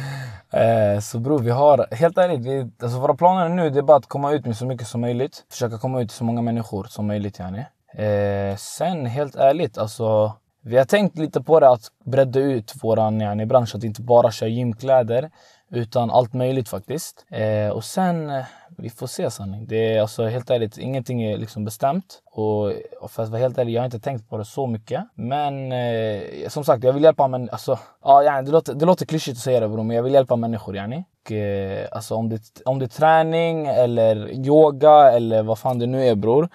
Eh, 0.52 1.00
så 1.00 1.20
bror, 1.20 1.40
vi 1.40 1.50
har 1.50 1.96
helt 1.96 2.18
ärligt, 2.18 2.46
vi, 2.46 2.72
alltså 2.84 3.00
våra 3.00 3.16
planer 3.16 3.50
nu 3.50 3.70
det 3.70 3.80
är 3.80 3.84
bara 3.84 3.98
att 3.98 4.08
komma 4.08 4.32
ut 4.32 4.46
med 4.46 4.58
så 4.58 4.66
mycket 4.66 4.88
som 4.88 5.02
möjligt. 5.02 5.46
Försöka 5.52 5.78
komma 5.78 6.02
ut 6.02 6.10
till 6.10 6.18
så 6.18 6.24
många 6.24 6.42
människor 6.42 6.84
som 6.90 7.08
möjligt 7.08 7.40
yani. 7.40 7.66
Eh, 7.98 8.58
sen 8.58 9.06
helt 9.06 9.36
ärligt, 9.36 9.78
alltså 9.78 10.34
vi 10.62 10.78
har 10.78 10.86
tänkt 10.86 11.18
lite 11.18 11.42
på 11.42 11.60
det 11.60 11.70
att 11.70 11.92
bredda 12.06 12.40
ut 12.40 12.74
våran 12.84 13.22
yani, 13.22 13.46
bransch, 13.46 13.76
att 13.76 13.84
inte 13.84 14.02
bara 14.02 14.32
köra 14.32 14.50
gymkläder 14.50 15.32
utan 15.72 16.12
allt 16.12 16.34
möjligt 16.34 16.70
faktiskt. 16.70 17.26
Eh, 17.30 17.70
och 17.70 17.84
sen, 17.84 18.30
eh, 18.30 18.46
vi 18.78 18.90
får 18.90 19.08
se 19.08 19.32
sanning. 19.32 19.68
Det 19.68 19.96
är 19.96 20.02
alltså 20.02 20.26
helt 20.26 20.50
ärligt, 20.50 20.78
ingenting 20.78 21.24
är 21.24 21.38
liksom 21.38 21.66
bestämt. 21.66 22.22
Och, 22.32 22.72
och 23.02 23.12
för 23.12 23.24
att 23.24 23.30
vara 23.30 23.42
helt 23.42 23.58
ärlig, 23.58 23.74
jag 23.74 23.82
har 23.82 23.86
inte 23.86 24.00
tänkt 24.00 24.30
på 24.30 24.38
det 24.38 24.46
så 24.46 24.68
mycket. 24.68 25.04
Men 25.16 25.72
eh, 25.72 26.48
som 26.48 26.64
sagt, 26.64 26.84
jag 26.84 26.94
vill 26.94 27.04
hjälpa 27.04 27.28
människor. 27.28 27.54
Alltså, 27.54 27.80
ja, 28.04 28.24
yani, 28.24 28.46
det, 28.46 28.52
låter, 28.52 28.74
det 28.74 28.86
låter 28.86 29.06
klyschigt 29.06 29.38
att 29.38 29.44
säga 29.44 29.60
det 29.60 29.68
bror, 29.70 29.84
men 29.84 29.96
jag 29.96 30.04
vill 30.04 30.14
hjälpa 30.14 30.36
människor 30.36 30.76
yani. 30.76 31.04
Och, 31.26 31.32
eh, 31.32 31.88
alltså, 31.92 32.16
om, 32.16 32.30
det, 32.30 32.42
om 32.66 32.80
det 32.80 32.86
är 32.86 32.88
träning 32.88 33.66
eller 33.66 34.32
yoga 34.32 35.12
eller 35.12 35.44
vad 35.44 35.60
fan 35.60 35.80
det 35.80 35.86
nu 35.88 36.08
är 36.08 36.16
bror. 36.16 36.50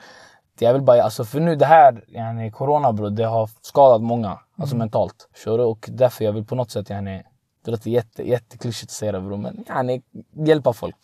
Jag 0.63 0.73
vill 0.73 0.83
bara, 0.83 1.03
alltså 1.03 1.25
för 1.25 1.41
nu 1.41 1.57
det 1.57 1.67
här, 1.67 2.05
yani, 2.09 2.51
corona 2.51 2.93
bror, 2.93 3.11
det 3.11 3.25
har 3.25 3.51
skadat 3.63 4.03
många. 4.03 4.39
Alltså 4.59 4.77
mentalt. 4.77 5.29
Förstår 5.35 5.59
du? 5.59 5.65
Och 5.65 5.89
därför 5.93 6.25
jag 6.25 6.33
vill 6.33 6.45
på 6.45 6.55
något 6.55 6.71
sätt, 6.71 6.91
yani, 6.91 7.23
det 7.65 7.71
låter 7.71 7.91
jätte, 7.91 8.29
jätteklyschigt 8.29 8.91
att 8.91 8.97
säga 8.97 9.13
det 9.13 9.21
bror, 9.21 9.37
men 9.37 9.65
yani, 9.69 10.03
hjälpa 10.47 10.73
folk. 10.73 10.97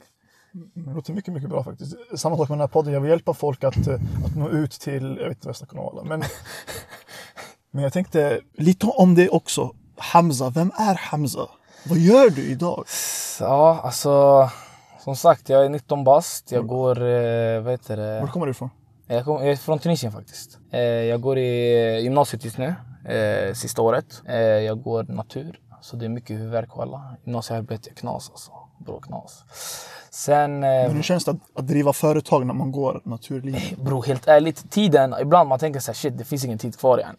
Det 0.74 0.94
låter 0.94 1.12
mycket, 1.12 1.34
mycket 1.34 1.50
bra 1.50 1.64
faktiskt. 1.64 1.94
Samma 2.16 2.36
sak 2.36 2.48
med 2.48 2.58
den 2.58 2.60
här 2.60 2.68
podden. 2.68 2.92
Jag 2.92 3.00
vill 3.00 3.10
hjälpa 3.10 3.34
folk 3.34 3.64
att, 3.64 3.86
eh, 3.86 4.00
att 4.24 4.36
nå 4.36 4.48
ut 4.50 4.70
till, 4.70 5.04
jag 5.20 5.28
vet 5.28 5.36
inte 5.36 5.48
vad 5.48 5.56
jag 5.60 5.68
ska 5.68 5.80
hålla. 5.80 6.02
Men, 6.02 6.22
men 7.70 7.82
jag 7.82 7.92
tänkte 7.92 8.40
lite 8.52 8.86
om 8.86 9.14
det 9.14 9.28
också. 9.28 9.74
Hamza, 9.96 10.50
vem 10.50 10.72
är 10.78 10.94
Hamza? 10.94 11.48
Vad 11.88 11.98
gör 11.98 12.30
du 12.30 12.42
idag? 12.42 12.84
Ja, 13.40 13.80
alltså 13.84 14.50
Som 15.00 15.16
sagt, 15.16 15.48
jag 15.48 15.64
är 15.64 15.68
19 15.68 16.04
bast. 16.04 16.52
Jag 16.52 16.66
går, 16.66 17.02
eh, 17.02 17.60
vad 17.60 17.72
heter 17.72 17.96
det? 17.96 18.20
Var 18.20 18.28
kommer 18.28 18.46
du 18.46 18.52
ifrån? 18.52 18.70
Jag, 19.06 19.24
kom, 19.24 19.42
jag 19.42 19.52
är 19.52 19.56
från 19.56 19.78
Tunisien 19.78 20.12
faktiskt. 20.12 20.58
Eh, 20.70 20.80
jag 20.80 21.20
går 21.20 21.38
i 21.38 22.00
gymnasiet 22.00 22.44
just 22.44 22.58
nu, 22.58 22.74
eh, 23.04 23.54
sista 23.54 23.82
året. 23.82 24.22
Eh, 24.28 24.36
jag 24.38 24.82
går 24.82 25.02
natur, 25.02 25.60
så 25.86 25.96
det 25.96 26.04
är 26.04 26.08
mycket 26.08 26.36
huvudvärk 26.36 26.76
och 26.76 26.82
alla. 26.82 27.16
Gymnasiearbete 27.24 27.90
är 27.90 27.94
knas 27.94 28.30
alltså. 28.30 28.50
Bra 28.78 29.00
knas. 29.00 29.44
Sen... 30.10 30.64
Eh, 30.64 30.70
Men 30.70 30.96
hur 30.96 31.02
känns 31.02 31.24
det 31.24 31.30
att, 31.30 31.36
att 31.54 31.66
driva 31.66 31.92
företag 31.92 32.46
när 32.46 32.54
man 32.54 32.72
går 32.72 33.00
naturlinjen? 33.04 33.62
Bro, 33.84 34.02
helt 34.02 34.28
ärligt, 34.28 34.70
tiden, 34.70 35.14
ibland 35.20 35.48
man 35.48 35.58
tänker 35.58 35.80
så 35.80 35.90
här, 35.90 35.94
shit 35.94 36.18
det 36.18 36.24
finns 36.24 36.44
ingen 36.44 36.58
tid 36.58 36.78
kvar 36.78 36.98
yani. 36.98 37.18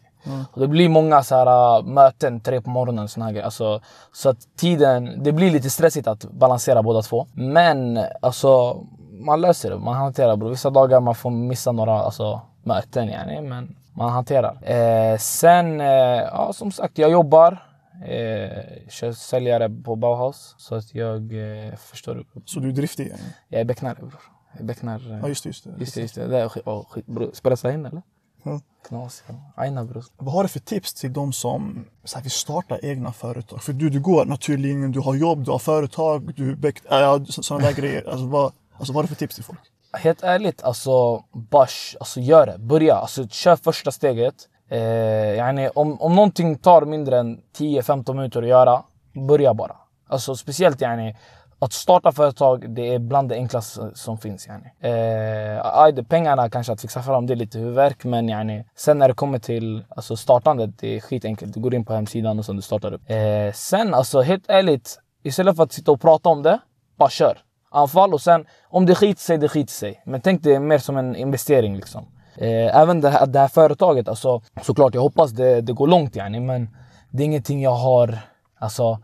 Och 0.52 0.62
det 0.62 0.68
blir 0.68 0.90
många 0.90 1.24
så 1.24 1.36
här, 1.36 1.78
äh, 1.78 1.86
möten, 1.86 2.40
tre 2.40 2.62
på 2.62 2.70
morgonen 2.70 3.08
såna 3.08 3.26
här 3.26 3.32
grejer. 3.32 3.46
Alltså, 3.46 3.82
så 4.14 4.30
att 4.30 4.38
tiden, 4.58 5.24
det 5.24 5.32
blir 5.32 5.52
lite 5.52 5.70
stressigt 5.70 6.08
att 6.08 6.26
balansera 6.26 6.84
båda 6.84 7.02
två. 7.02 7.28
Men 7.34 8.00
alltså, 8.22 8.82
man 9.12 9.42
löser 9.42 9.70
det, 9.70 9.78
man 9.78 9.96
hanterar 9.96 10.36
bro. 10.36 10.50
Vissa 10.50 10.70
dagar 10.70 11.00
man 11.00 11.16
får 11.16 11.32
missa 11.32 11.72
några 11.72 11.94
alltså, 11.94 12.42
möten 12.64 13.08
yani, 13.10 13.42
men 13.42 13.76
man 13.94 14.10
hanterar. 14.10 14.72
Eh, 14.72 15.18
sen, 15.18 15.82
eh, 15.82 15.88
ja 16.32 16.52
som 16.54 16.72
sagt, 16.72 16.98
jag 16.98 17.12
jobbar. 17.12 17.67
Eh, 18.06 19.12
säljare 19.14 19.70
på 19.70 19.96
Bauhaus. 19.96 20.56
Så 20.58 20.76
att 20.76 20.96
jag 20.96 21.34
eh, 21.68 21.76
förstår. 21.76 22.26
Så 22.46 22.60
du 22.60 22.68
är 22.70 22.74
driftig? 22.74 23.08
Yani. 23.08 23.20
Jag 23.48 23.62
är 23.62 23.66
becknare 23.66 23.96
bror. 23.96 24.16
Eh, 24.60 25.20
Ja, 25.22 25.28
just 25.28 25.44
det. 25.44 25.50
Just 25.50 25.64
det. 25.64 25.76
Just 25.80 25.96
det, 25.96 26.02
just 26.02 26.16
det. 26.16 26.28
det 26.28 26.38
är 26.40 26.48
oh, 26.48 26.86
skit, 26.90 27.06
bror. 27.06 27.32
Spelas 27.34 27.62
det 27.62 27.74
in 27.74 27.86
eller? 27.86 28.02
Ja. 28.44 28.62
Knas. 28.88 29.24
Ja. 29.28 29.54
Aina 29.56 29.86
bror. 29.86 30.06
Vad 30.18 30.34
har 30.34 30.44
du 30.44 30.50
för 30.50 30.60
tips 30.60 30.94
till 30.94 31.14
de 31.14 31.34
som 31.34 31.86
så 32.04 32.18
här, 32.18 32.24
vill 32.24 32.32
starta 32.32 32.80
egna 32.80 33.14
företag? 33.14 33.64
För 33.64 33.74
du, 33.74 33.90
du 33.90 34.00
går 34.00 34.26
naturlinjen, 34.26 34.92
du 34.92 35.00
har 35.00 35.16
jobb, 35.16 35.46
du 35.46 35.52
har 35.52 35.60
företag, 35.60 36.36
du 36.36 36.56
beck, 36.56 36.78
äh, 36.86 36.98
ja, 36.98 37.26
sådana 37.26 37.66
där 37.66 37.74
grejer. 37.74 38.10
Alltså 38.10 38.26
vad, 38.26 38.54
alltså 38.74 38.94
vad 38.94 38.96
har 38.96 39.04
du 39.04 39.08
för 39.08 39.16
tips 39.16 39.36
till 39.36 39.44
folk? 39.44 39.60
Helt 39.94 40.24
ärligt, 40.24 40.64
alltså, 40.64 41.24
bash, 41.34 41.96
alltså 42.00 42.20
gör 42.20 42.46
det. 42.46 42.58
Börja, 42.58 42.96
alltså 42.96 43.28
kör 43.28 43.56
första 43.56 43.92
steget. 43.92 44.36
Eh, 44.70 45.36
yani, 45.36 45.70
om, 45.70 46.02
om 46.02 46.16
någonting 46.16 46.58
tar 46.58 46.86
mindre 46.86 47.20
än 47.20 47.42
10-15 47.58 48.14
minuter 48.14 48.42
att 48.42 48.48
göra, 48.48 48.84
börja 49.28 49.54
bara. 49.54 49.76
Alltså 50.10 50.36
speciellt 50.36 50.82
yani, 50.82 51.16
att 51.60 51.74
starta 51.74 52.12
företag, 52.12 52.70
det 52.70 52.94
är 52.94 53.00
bland 53.00 53.30
det 53.30 53.36
enklaste 53.36 53.92
som 53.94 54.18
finns. 54.18 54.48
Yani. 54.48 54.66
Eh, 54.80 55.66
aj, 55.66 56.04
pengarna 56.04 56.50
kanske 56.50 56.74
att 56.74 56.82
fixa 56.82 57.02
fram, 57.02 57.28
det 57.28 57.34
är 57.34 57.36
lite 57.36 57.60
huvudvärk. 57.60 58.04
Men 58.04 58.30
yani, 58.30 58.66
sen 58.76 59.00
när 59.00 59.08
det 59.08 59.14
kommer 59.14 59.40
till 59.40 59.86
alltså, 59.90 60.16
startandet, 60.16 60.70
det 60.80 60.96
är 60.96 61.00
skitenkelt. 61.00 61.54
Du 61.54 61.60
går 61.60 61.76
in 61.76 61.86
på 61.86 61.94
hemsidan 61.94 62.40
och 62.40 62.46
sen 62.46 62.56
du 62.56 62.62
startar 62.62 62.94
upp. 62.94 63.02
Eh, 63.10 63.54
sen 63.54 63.94
alltså 63.94 64.22
helt 64.22 64.50
ärligt, 64.50 65.00
istället 65.24 65.56
för 65.56 65.64
att 65.64 65.74
sitta 65.74 65.92
och 65.92 66.02
prata 66.02 66.30
om 66.30 66.44
det, 66.44 66.60
bara 66.98 67.10
kör. 67.10 67.38
Anfall 67.72 68.14
och 68.14 68.22
sen 68.22 68.46
om 68.70 68.86
det 68.86 68.96
skiter 68.96 69.22
sig, 69.22 69.38
det 69.38 69.50
skiter 69.50 69.74
sig. 69.74 70.02
Men 70.06 70.22
tänk 70.22 70.44
det 70.44 70.60
mer 70.60 70.78
som 70.78 70.98
en 70.98 71.16
investering 71.16 71.76
liksom. 71.76 72.08
Eh, 72.38 72.78
även 72.82 73.02
det 73.02 73.10
här, 73.10 73.26
det 73.26 73.40
här 73.40 73.48
företaget, 73.48 74.08
alltså, 74.08 74.42
såklart 74.62 74.94
jag 74.94 75.02
hoppas 75.02 75.32
det, 75.32 75.62
det 75.62 75.74
går 75.74 75.88
långt 75.88 76.16
yani, 76.16 76.40
men 76.40 76.70
det 77.10 77.24
är 77.24 77.26
ingenting 77.26 77.62
jag 77.62 77.76
har, 77.76 78.20
alltså 78.60 79.00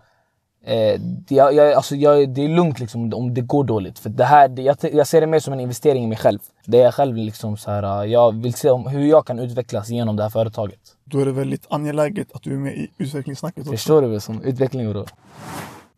Eh, 0.65 0.99
jag, 1.29 1.53
jag, 1.53 1.73
alltså 1.73 1.95
jag, 1.95 2.29
det 2.29 2.45
är 2.45 2.49
lugnt 2.49 2.79
liksom, 2.79 3.13
om 3.13 3.33
det 3.33 3.41
går 3.41 3.63
dåligt. 3.63 3.99
För 3.99 4.09
det 4.09 4.23
här, 4.23 4.47
det, 4.47 4.61
jag, 4.61 4.77
jag 4.81 5.07
ser 5.07 5.21
det 5.21 5.27
mer 5.27 5.39
som 5.39 5.53
en 5.53 5.59
investering 5.59 6.03
i 6.03 6.07
mig 6.07 6.17
själv. 6.17 6.39
Det 6.65 6.79
är 6.79 6.83
jag 6.83 6.93
själv 6.93 7.17
liksom 7.17 7.57
så 7.57 7.71
här, 7.71 8.05
jag 8.05 8.41
vill 8.41 8.53
se 8.53 8.69
om, 8.69 8.87
hur 8.87 9.05
jag 9.05 9.25
kan 9.25 9.39
utvecklas 9.39 9.89
genom 9.89 10.15
det 10.15 10.23
här 10.23 10.29
företaget. 10.29 10.79
Då 11.03 11.19
är 11.19 11.25
det 11.25 11.31
väldigt 11.31 11.65
angeläget 11.69 12.27
att 12.33 12.43
du 12.43 12.53
är 12.53 12.57
med 12.57 12.73
i 12.73 12.91
utvecklingssnacket 12.97 13.59
också. 13.59 13.71
Förstår 13.71 14.01
du? 14.01 14.19
Som 14.19 14.41
utveckling 14.43 14.91
bror. 14.91 15.09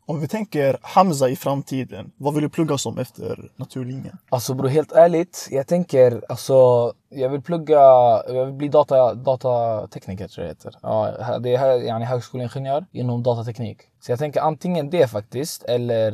Om 0.08 0.20
vi 0.20 0.28
tänker 0.28 0.78
Hamza 0.82 1.30
i 1.30 1.36
framtiden, 1.36 2.12
vad 2.18 2.34
vill 2.34 2.44
du 2.44 2.50
plugga 2.50 2.78
som 2.78 2.98
efter 2.98 3.52
naturlinjen? 3.56 4.18
Alltså 4.30 4.54
bror, 4.54 4.68
helt 4.68 4.92
ärligt. 4.92 5.48
Jag 5.52 5.68
tänker, 5.68 6.22
alltså, 6.30 6.94
jag 7.16 7.30
vill 7.30 7.42
plugga, 7.42 7.80
jag 8.28 8.46
vill 8.46 8.54
bli 8.54 8.68
data, 8.68 9.14
datatekniker 9.14 10.28
tror 10.28 10.48
jag 10.48 10.56
det 10.56 10.60
heter. 10.70 10.80
Ja, 10.82 11.40
det 11.40 11.56
är 11.56 11.84
yani, 11.84 12.06
högskoleingenjör 12.06 12.86
inom 12.92 13.24
datateknik. 13.24 13.78
Så 14.02 14.12
jag 14.12 14.20
tänker 14.20 14.42
antingen 14.42 14.90
det 14.90 15.08
faktiskt, 15.08 15.64
eller 15.64 16.12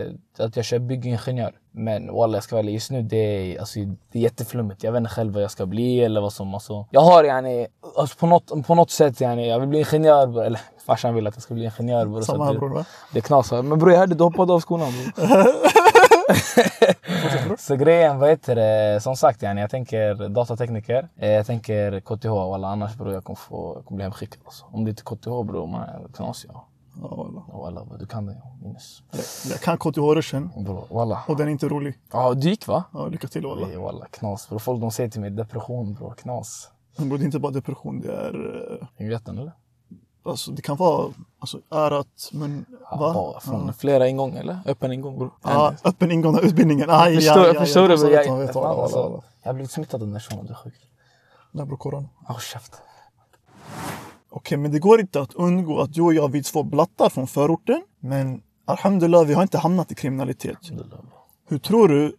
eh, 0.00 0.06
att 0.38 0.56
jag 0.56 0.64
kör 0.64 0.78
byggingenjör. 0.78 1.52
Men 1.70 2.12
walla, 2.12 2.36
jag 2.36 2.44
ska 2.44 2.56
vara 2.56 2.66
just 2.66 2.90
nu 2.90 3.02
det 3.02 3.16
är, 3.16 3.58
alltså, 3.60 3.78
det 4.12 4.18
är 4.18 4.22
jätteflummigt. 4.22 4.82
Jag 4.82 4.92
vet 4.92 4.98
inte 4.98 5.10
själv 5.10 5.32
vad 5.34 5.42
jag 5.42 5.50
ska 5.50 5.66
bli 5.66 6.04
eller 6.04 6.20
vad 6.20 6.32
som, 6.32 6.54
alltså. 6.54 6.86
Jag 6.90 7.00
har 7.00 7.24
yani, 7.24 7.66
alltså, 7.96 8.16
på, 8.18 8.26
något, 8.26 8.66
på 8.66 8.74
något 8.74 8.90
sätt 8.90 9.20
yani, 9.20 9.48
jag 9.48 9.60
vill 9.60 9.68
bli 9.68 9.78
ingenjör, 9.78 10.42
eller 10.44 10.60
farsan 10.86 11.14
vill 11.14 11.26
att 11.26 11.36
jag 11.36 11.42
ska 11.42 11.54
bli 11.54 11.64
ingenjör. 11.64 12.06
Bror, 12.06 12.22
Samma 12.22 12.44
här 12.44 12.52
det- 12.52 12.58
bror 12.58 12.68
va? 12.74 12.84
det 13.12 13.20
knasar. 13.20 13.62
Men 13.62 13.78
bror 13.78 13.92
jag 13.92 13.98
hörde 13.98 14.14
du 14.14 14.24
hoppade 14.24 14.52
av 14.52 14.60
skolan 14.60 14.92
bror. 14.92 15.26
Så 17.58 17.76
grejen, 17.76 18.18
vad 18.18 18.28
heter 18.30 18.54
det? 18.56 19.00
Som 19.00 19.16
sagt 19.16 19.42
yani, 19.42 19.60
jag 19.60 19.70
tänker 19.70 20.28
datatekniker. 20.28 21.08
Eh, 21.16 21.28
Jag 21.30 21.46
tänker 21.46 22.00
KTH 22.00 22.26
och 22.30 22.54
alla 22.54 22.68
annars 22.68 22.94
bror 22.96 23.12
jag 23.12 23.24
kommer, 23.24 23.36
få, 23.36 23.72
jag 23.76 23.84
kommer 23.84 23.96
bli 23.96 24.02
hemskickad. 24.04 24.40
Alltså. 24.44 24.64
Om 24.70 24.84
det 24.84 24.90
inte 24.90 25.02
är 25.02 25.16
KTH 25.16 25.24
bror, 25.52 25.66
man 25.66 25.82
är 25.82 26.08
knasig. 26.16 26.50
Ja. 26.52 26.64
Ja, 27.02 27.26
walla. 27.52 27.84
Du 27.98 28.06
kan 28.06 28.26
det 28.26 28.32
ja. 28.42 28.56
Minnes. 28.62 29.02
Jag- 29.50 29.60
kan 29.60 29.78
KTH-ruschen 29.78 30.50
walla. 30.90 31.22
och 31.28 31.36
den 31.36 31.46
är 31.48 31.52
inte 31.52 31.68
rolig. 31.68 31.94
Ja 32.12 32.34
du 32.34 32.48
gick 32.50 32.66
va? 32.66 32.84
Ja, 32.92 33.06
lycka 33.06 33.28
till 33.28 33.46
walla. 33.46 33.66
Nej 33.66 33.76
walla 33.76 34.06
knas. 34.06 34.48
Bror 34.48 34.58
folk 34.58 34.80
de 34.80 34.90
säger 34.90 35.10
till 35.10 35.20
mig 35.20 35.30
depression 35.30 35.94
bror, 35.94 36.14
knas. 36.14 36.70
Men 36.96 37.08
bror, 37.08 37.18
det 37.18 37.22
är 37.24 37.26
inte 37.26 37.38
bara 37.38 37.52
depression, 37.52 38.00
det 38.00 38.12
är... 38.12 38.34
eh, 38.80 38.86
Hänger 38.96 39.10
rätten 39.12 39.38
eller? 39.38 39.52
Alltså, 40.24 40.50
det 40.50 40.62
kan 40.62 40.76
vara 40.76 41.12
alltså, 41.38 41.58
örat, 41.70 42.30
men... 42.32 42.64
Va? 42.90 43.12
Ja, 43.14 43.40
från 43.42 43.72
flera 43.72 44.08
ingångar 44.08 44.40
eller? 44.40 44.58
Öppen 44.66 44.92
ingång 44.92 45.18
bror. 45.18 45.30
Ja, 45.42 45.74
öppen 45.84 46.12
ingång 46.12 46.36
av 46.36 46.44
utbildningen. 46.44 46.90
Aj, 46.90 47.14
Förstår, 47.14 47.40
aj, 47.44 47.48
aj, 47.50 47.54
förstår 47.56 47.88
du? 47.88 47.94
jag 47.94 48.26
Jag, 48.26 48.42
alltså, 48.56 48.60
walla. 48.60 49.22
jag 49.42 49.48
har 49.48 49.54
blivit 49.54 49.70
smittad 49.70 50.02
av 50.02 50.08
den 50.08 50.20
shunon, 50.20 50.46
det 50.46 50.52
är 50.52 50.54
sjukt. 50.54 50.80
Nej 51.52 51.66
bror, 51.66 51.76
corona. 51.76 52.08
Håll 52.26 52.40
käften. 52.40 52.80
Okej, 54.30 54.58
men 54.58 54.72
det 54.72 54.78
går 54.78 55.00
inte 55.00 55.20
att 55.20 55.34
undgå 55.34 55.80
att 55.80 55.92
du 55.94 56.02
och 56.02 56.14
jag, 56.14 56.32
vi 56.32 56.42
två 56.42 56.62
blattar 56.62 57.08
från 57.08 57.26
förorten. 57.26 57.82
Men 58.00 58.42
alhamdulillah, 58.64 59.24
vi 59.24 59.34
har 59.34 59.42
inte 59.42 59.58
hamnat 59.58 59.92
i 59.92 59.94
kriminalitet. 59.94 60.58
Hur 61.48 61.58
tror 61.58 61.88
du 61.88 62.16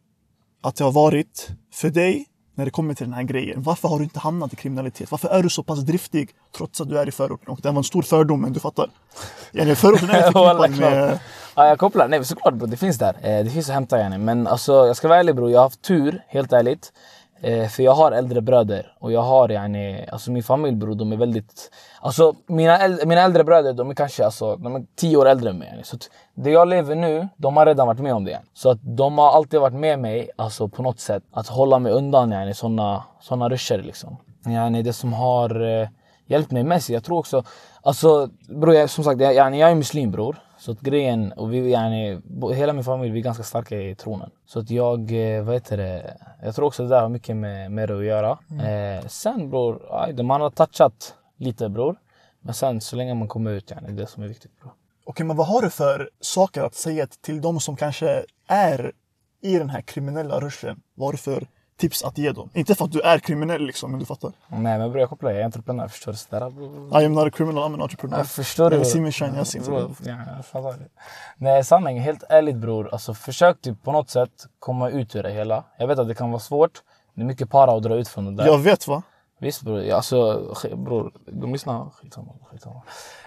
att 0.62 0.76
det 0.76 0.84
har 0.84 0.92
varit 0.92 1.50
för 1.74 1.90
dig 1.90 2.26
när 2.60 2.66
det 2.66 2.72
kommer 2.72 2.94
till 2.94 3.06
den 3.06 3.14
här 3.14 3.24
grejen? 3.24 3.62
Varför 3.64 3.88
har 3.88 3.98
du 3.98 4.04
inte 4.04 4.20
hamnat 4.20 4.54
i 4.54 4.56
kriminalitet? 4.56 5.12
Varför 5.12 5.28
är 5.28 5.44
du 5.44 5.50
så 5.50 5.64
pass 5.64 5.80
driftig 5.80 6.30
trots 6.58 6.82
att 6.82 6.90
du 6.90 7.00
är 7.00 7.08
i 7.08 7.12
förorten? 7.12 7.48
Och 7.48 7.60
det 7.62 7.70
var 7.72 7.78
en 7.78 7.84
stor 7.84 8.02
fördom, 8.02 8.42
men 8.42 8.54
du 8.54 8.60
fattar. 8.60 8.90
Yani, 9.52 9.76
förorten 9.76 10.10
är 10.10 10.22
förknippad 10.32 10.80
med... 10.80 11.20
Ja, 11.56 11.68
jag 11.68 11.80
kopplar. 11.80 12.08
Nej, 12.08 12.26
såklart 12.26 12.54
bror, 12.54 12.68
det 12.68 12.78
finns 12.78 12.98
där. 12.98 13.16
Eh, 13.22 13.44
det 13.44 13.50
finns 13.50 13.70
att 13.70 13.74
hämta 13.74 14.00
yani. 14.00 14.18
Men 14.18 14.48
alltså, 14.48 14.74
jag 14.74 14.96
ska 14.96 15.08
vara 15.08 15.20
ärlig 15.20 15.36
bror, 15.36 15.52
jag 15.52 15.60
har 15.60 15.64
haft 15.64 15.82
tur, 15.82 16.24
helt 16.28 16.54
ärligt. 16.54 16.94
Eh, 17.42 17.68
för 17.68 17.84
jag 17.84 17.92
har 17.92 18.12
äldre 18.12 18.42
bröder 18.42 18.94
och 19.00 19.12
jag 19.12 19.22
har 19.22 19.50
yani, 19.52 20.06
alltså 20.12 20.32
min 20.32 20.44
familj 20.44 20.76
bror, 20.76 20.96
de 20.96 21.12
är 21.12 21.18
väldigt... 21.18 21.72
Alltså 22.02 22.36
mina, 22.48 22.78
äldre, 22.78 23.06
mina 23.06 23.22
äldre 23.22 23.44
bröder, 23.44 23.74
de 23.74 23.90
är 23.90 23.94
kanske 23.94 24.26
alltså, 24.26 24.56
de 24.56 24.76
är 24.76 24.86
tio 24.96 25.18
år 25.18 25.28
äldre 25.28 25.50
än 25.50 25.58
mig. 25.58 25.68
Yani. 25.68 25.84
Så 25.84 25.96
att 25.96 26.10
det 26.34 26.52
jag 26.52 26.68
lever 26.68 26.96
nu, 26.96 27.28
de 27.38 27.58
har 27.58 27.66
redan 27.66 27.88
varit 27.88 28.00
med 28.00 28.14
om 28.14 28.26
det. 28.26 28.32
Yani. 28.32 28.46
Så 28.54 28.70
att 28.70 28.80
de 28.82 29.18
har 29.18 29.32
alltid 29.32 29.60
varit 29.60 29.74
med 29.74 30.00
mig, 30.00 30.30
alltså 30.36 30.68
på 30.68 30.84
något 30.84 31.00
sätt, 31.00 31.24
att 31.32 31.48
hålla 31.48 31.80
mig 31.80 31.92
undan 31.92 32.32
yani, 32.32 32.54
såna, 32.54 33.04
såna 33.22 33.50
ruscher 33.50 33.82
liksom. 33.82 34.18
Yani, 34.46 34.82
det 34.82 34.94
som 34.94 35.14
har 35.14 35.82
eh, 35.82 35.88
hjälpt 36.26 36.52
mig 36.52 36.64
mest, 36.64 36.90
jag 36.90 37.04
tror 37.04 37.20
också, 37.20 37.44
alltså 37.82 38.30
bror, 38.50 38.76
jag, 38.76 38.90
som 38.90 39.04
sagt, 39.04 39.22
jag, 39.22 39.34
yani, 39.34 39.60
jag 39.60 39.72
är 39.72 39.76
muslim 39.76 40.12
bror. 40.12 40.36
Så 40.60 40.72
att 40.72 40.82
grejen, 40.82 41.32
och 41.32 41.54
vi, 41.54 41.72
yani, 41.72 42.22
hela 42.54 42.74
min 42.74 42.84
familj, 42.84 43.12
vi 43.12 43.20
är 43.20 43.24
ganska 43.24 43.44
starka 43.44 43.82
i 43.82 43.96
tronen. 43.96 44.32
Så 44.46 44.60
att 44.60 44.70
jag, 44.70 45.12
eh, 45.12 45.44
vad 45.44 45.56
heter 45.56 45.78
det, 45.78 46.18
jag 46.44 46.56
tror 46.56 46.66
också 46.66 46.84
det 46.84 46.90
där 46.90 47.02
har 47.02 47.10
mycket 47.10 47.36
med, 47.36 47.72
med 47.72 47.90
det 47.90 47.98
att 47.98 48.06
göra. 48.06 48.40
Eh, 48.68 49.08
sen 49.08 49.50
bror, 49.50 49.82
aj, 49.92 50.24
man 50.24 50.42
har 50.42 50.50
touchat 50.50 51.14
lite 51.38 51.70
bror. 51.70 51.96
Men 52.42 52.54
sen 52.54 52.82
så 52.82 52.96
länge 52.96 53.14
man 53.14 53.28
kommer 53.28 53.52
ut, 53.52 53.72
yani, 53.72 53.88
det 53.88 53.94
är 53.94 53.96
det 53.96 54.08
som 54.08 54.24
är 54.24 54.28
viktigt 54.28 54.60
bror. 54.60 54.74
Okej, 55.06 55.26
men 55.26 55.38
vad 55.38 55.48
har 55.48 55.62
du 55.62 55.70
för 55.70 56.10
saker 56.20 56.64
att 56.64 56.76
säga 56.76 57.08
till 57.22 57.42
de 57.42 57.60
som 57.60 57.76
kanske 57.76 58.26
är 58.48 58.92
i 59.42 59.58
den 59.58 59.70
här 59.70 59.82
kriminella 59.82 60.40
ruschen? 60.40 60.82
Vad 60.96 61.08
har 61.08 61.12
du 61.12 61.18
för 61.18 61.48
tips 61.80 62.04
att 62.04 62.18
ge 62.18 62.32
dem? 62.32 62.50
Inte 62.54 62.76
för 62.76 62.86
att 62.86 62.92
du 62.92 63.02
är 63.02 63.20
kriminell 63.20 63.62
liksom, 63.66 63.92
men 63.92 64.00
du 64.00 64.06
fattar. 64.06 64.32
Nej 64.48 64.80
men 64.80 64.90
bror 64.90 65.00
jag 65.00 65.10
kopplar, 65.10 65.32
jag 65.32 65.40
är 65.40 65.46
entreprenör, 65.46 65.88
förstår 65.88 66.12
du? 66.12 66.18
Så 66.18 66.28
där, 66.30 66.50
bror. 66.50 67.02
I 67.02 67.06
am 67.06 67.14
not 67.14 67.28
a 67.28 67.32
criminal, 67.34 67.64
I'm 67.64 67.74
an 67.74 67.82
entrepreneur. 67.82 68.18
Jag 68.18 68.28
förstår 68.28 68.74
Jag 68.74 68.82
du? 68.82 68.86
ser 68.86 69.00
min 69.00 69.12
shine, 69.12 69.36
jag 69.36 69.48
ser 69.48 69.60
inte 69.60 69.72
ja, 69.72 70.16
jag 70.36 70.46
fattar 70.46 70.70
det. 70.72 70.86
Nej 71.38 71.64
sanningen, 71.64 72.04
helt 72.04 72.24
ärligt 72.30 72.56
bror. 72.56 72.90
Alltså, 72.92 73.14
försök 73.14 73.62
typ 73.62 73.84
på 73.84 73.92
något 73.92 74.10
sätt 74.10 74.32
komma 74.60 74.90
ut 74.90 75.16
ur 75.16 75.24
det 75.24 75.32
hela. 75.32 75.64
Jag 75.78 75.88
vet 75.88 76.00
att 76.00 76.08
det 76.08 76.16
kan 76.16 76.32
vara 76.32 76.40
svårt. 76.40 76.72
Det 77.16 77.22
är 77.22 77.26
mycket 77.26 77.50
para 77.50 77.72
att 77.72 77.84
dra 77.84 77.96
ut 77.96 78.08
från 78.08 78.26
det 78.26 78.44
där. 78.44 78.46
Jag 78.52 78.58
vet 78.58 78.88
va? 78.88 79.04
Visst 79.42 79.62
bror, 79.62 79.92
alltså 79.92 80.46
bror, 80.76 81.12
de 81.32 81.54
lyssnar. 81.54 81.90
Skitsamma, 81.90 82.32
skitsamma. 82.52 82.82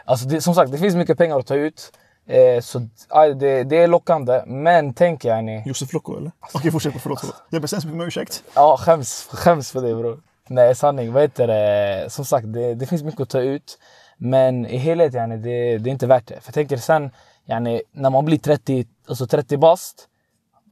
Alltså 0.04 0.28
det, 0.28 0.40
som 0.40 0.54
sagt, 0.54 0.72
det 0.72 0.78
finns 0.78 0.94
mycket 0.94 1.18
pengar 1.18 1.38
att 1.38 1.46
ta 1.46 1.54
ut. 1.54 1.92
Eh, 2.26 2.60
så 2.60 2.88
aj, 3.08 3.34
det, 3.34 3.64
det 3.64 3.76
är 3.76 3.86
lockande. 3.86 4.42
Men 4.46 4.94
tänk 4.94 5.24
yani, 5.24 5.62
Josef 5.66 5.92
Locko 5.92 6.16
eller? 6.16 6.32
Okej, 6.54 6.70
fortsätt. 6.70 6.94
Förlåt, 7.02 7.20
förlåt. 7.20 7.42
Jag 7.50 7.62
ber 7.62 7.68
så 7.68 7.76
hemskt 7.76 7.86
mycket 7.86 8.00
om 8.00 8.06
ursäkt. 8.06 8.44
Ja, 8.54 8.76
skäms, 8.76 9.28
skäms 9.32 9.72
för 9.72 9.82
det 9.82 9.94
bror. 9.94 10.20
Nej, 10.48 10.74
sanning. 10.74 11.12
Vad 11.12 11.22
heter 11.22 11.46
det? 11.46 12.10
Som 12.10 12.24
sagt, 12.24 12.52
det, 12.52 12.74
det 12.74 12.86
finns 12.86 13.02
mycket 13.02 13.20
att 13.20 13.28
ta 13.28 13.40
ut. 13.40 13.78
Men 14.16 14.66
i 14.66 14.76
helhet, 14.76 15.14
yani, 15.14 15.36
det, 15.36 15.78
det 15.78 15.90
är 15.90 15.92
inte 15.92 16.06
värt 16.06 16.26
det. 16.26 16.40
För 16.40 16.48
jag 16.48 16.54
tänker 16.54 16.76
sen, 16.76 17.10
yani, 17.46 17.82
när 17.92 18.10
man 18.10 18.24
blir 18.24 18.38
30, 18.38 18.86
alltså 19.08 19.26
30 19.26 19.56
bast. 19.56 20.08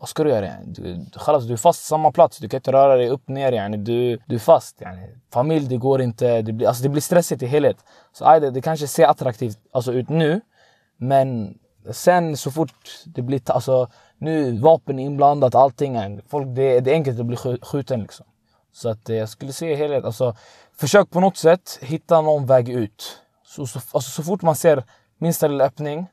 Vad 0.01 0.09
ska 0.09 0.25
du 0.25 0.31
göra? 0.31 0.47
Yani? 0.47 0.65
Du, 0.67 1.07
chalas, 1.17 1.45
du 1.45 1.53
är 1.53 1.57
fast 1.57 1.83
på 1.83 1.87
samma 1.87 2.13
plats. 2.13 2.39
Du 2.39 2.49
kan 2.49 2.59
inte 2.59 2.73
röra 2.73 2.97
dig 2.97 3.09
upp 3.09 3.29
ner. 3.29 3.53
Yani. 3.53 3.77
Du, 3.77 4.19
du 4.27 4.35
är 4.35 4.39
fast. 4.39 4.81
Yani. 4.81 5.07
Familj, 5.33 5.69
det 5.69 5.77
går 5.77 6.03
inte. 6.03 6.43
Det 6.43 6.53
blir, 6.53 6.67
alltså, 6.69 6.83
det 6.83 6.89
blir 6.89 7.03
stressigt 7.03 7.43
i 7.43 7.47
helhet. 7.47 7.77
Så 8.13 8.25
aj, 8.25 8.41
det, 8.41 8.51
det 8.51 8.61
kanske 8.61 8.87
ser 8.87 9.07
attraktivt 9.07 9.59
alltså, 9.73 9.93
ut 9.93 10.09
nu. 10.09 10.41
Men 11.03 11.59
sen 11.91 12.37
så 12.37 12.51
fort 12.51 13.05
det 13.07 13.23
blir... 13.23 13.51
Alltså, 13.51 13.89
nu 14.19 14.59
vapen 14.59 14.99
är 14.99 15.05
inblandat, 15.05 15.55
allting. 15.55 16.21
Folk, 16.29 16.47
det, 16.47 16.81
det 16.81 16.91
är 16.91 16.95
enkelt 16.95 17.21
att 17.21 17.27
bli 17.27 17.37
skjuten 17.63 18.01
liksom. 18.01 18.27
Så 18.73 18.89
att 18.89 19.11
eh, 19.11 19.17
jag 19.17 19.29
skulle 19.29 19.53
säga 19.53 19.77
helhet. 19.77 20.05
Alltså, 20.05 20.37
försök 20.77 21.11
på 21.11 21.21
något 21.21 21.37
sätt 21.37 21.79
hitta 21.83 22.21
någon 22.21 22.47
väg 22.47 22.69
ut. 22.69 23.19
Så, 23.45 23.67
så, 23.67 23.79
alltså, 23.79 24.11
så 24.11 24.23
fort 24.23 24.43
man 24.43 24.57
ser 24.57 24.85
minsta 25.19 25.49
lilla 25.49 25.65
öppning, 25.65 26.07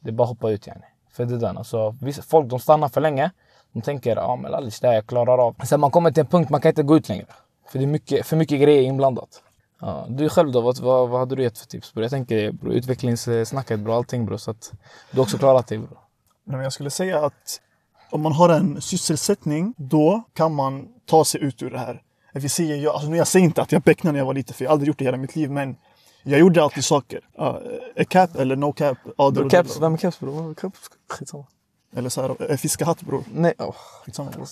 det 0.00 0.10
är 0.10 0.12
bara 0.12 0.22
att 0.24 0.28
hoppa 0.28 0.50
ut. 0.50 0.66
Yani. 0.66 0.84
För 1.12 1.24
det 1.24 1.38
den. 1.38 1.58
Alltså, 1.58 1.96
vissa, 2.00 2.22
folk 2.22 2.50
de 2.50 2.60
stannar 2.60 2.88
för 2.88 3.00
länge. 3.00 3.30
De 3.72 3.82
tänker 3.82 4.16
ja 4.16 4.36
men 4.36 4.54
Alice, 4.54 4.78
det 4.80 4.88
här 4.88 4.94
jag 4.94 5.06
klarar 5.06 5.38
av. 5.38 5.56
Sen 5.64 5.80
man 5.80 5.90
kommer 5.90 6.10
till 6.10 6.20
en 6.20 6.26
punkt 6.26 6.50
man 6.50 6.60
kan 6.60 6.68
inte 6.68 6.82
gå 6.82 6.96
ut 6.96 7.08
längre. 7.08 7.26
För 7.68 7.78
det 7.78 7.84
är 7.84 7.86
mycket, 7.86 8.26
för 8.26 8.36
mycket 8.36 8.60
grejer 8.60 8.82
inblandat. 8.82 9.42
Ja, 9.80 10.06
du 10.08 10.28
själv 10.28 10.52
då, 10.52 10.60
vad, 10.60 10.78
vad, 10.78 11.08
vad 11.08 11.20
hade 11.20 11.36
du 11.36 11.42
gett 11.42 11.58
för 11.58 11.66
tips? 11.66 11.94
Bro? 11.94 12.02
Jag 12.02 12.10
tänker 12.10 12.52
bro, 12.52 12.72
utvecklingssnacket, 12.72 13.80
bro, 13.80 13.92
allting 13.92 14.26
bro. 14.26 14.38
Så 14.38 14.50
att 14.50 14.72
du 15.10 15.20
också 15.20 15.38
klarat 15.38 15.66
dig 15.66 15.78
bro. 15.78 15.98
Men 16.44 16.60
jag 16.60 16.72
skulle 16.72 16.90
säga 16.90 17.26
att 17.26 17.60
om 18.10 18.20
man 18.20 18.32
har 18.32 18.48
en 18.48 18.80
sysselsättning, 18.80 19.74
då 19.76 20.22
kan 20.34 20.54
man 20.54 20.88
ta 21.06 21.24
sig 21.24 21.42
ut 21.42 21.62
ur 21.62 21.70
det 21.70 21.78
här. 21.78 22.02
Vi 22.32 22.48
ser, 22.48 22.76
jag, 22.76 22.94
alltså, 22.94 23.10
jag 23.10 23.26
säger 23.26 23.44
inte 23.44 23.62
att 23.62 23.72
jag 23.72 23.82
becknade 23.82 24.12
när 24.12 24.18
jag 24.18 24.26
var 24.26 24.34
liten, 24.34 24.54
för 24.54 24.64
jag 24.64 24.70
har 24.70 24.72
aldrig 24.72 24.88
gjort 24.88 24.98
det 24.98 25.04
hela 25.04 25.16
mitt 25.16 25.36
liv. 25.36 25.50
Men 25.50 25.76
jag 26.22 26.40
gjorde 26.40 26.62
alltid 26.62 26.84
saker. 26.84 27.20
Uh, 27.40 28.04
cap 28.04 28.36
eller 28.36 28.56
no 28.56 28.72
cap? 28.72 28.98
Ja, 29.16 29.30
bro, 29.30 29.50
caps, 29.50 29.80
vem 29.80 29.94
är 29.94 29.98
caps 29.98 30.20
bror? 30.20 30.54
Skitsamma. 31.08 31.46
Eller 31.96 32.08
så 32.08 32.22
här, 32.22 32.56
fiska 32.56 32.84
hatt 32.84 33.02
bror. 33.02 33.24
Nej, 33.32 33.54
oh. 33.58 33.74
Skitsamma 34.04 34.30
bror. 34.30 34.48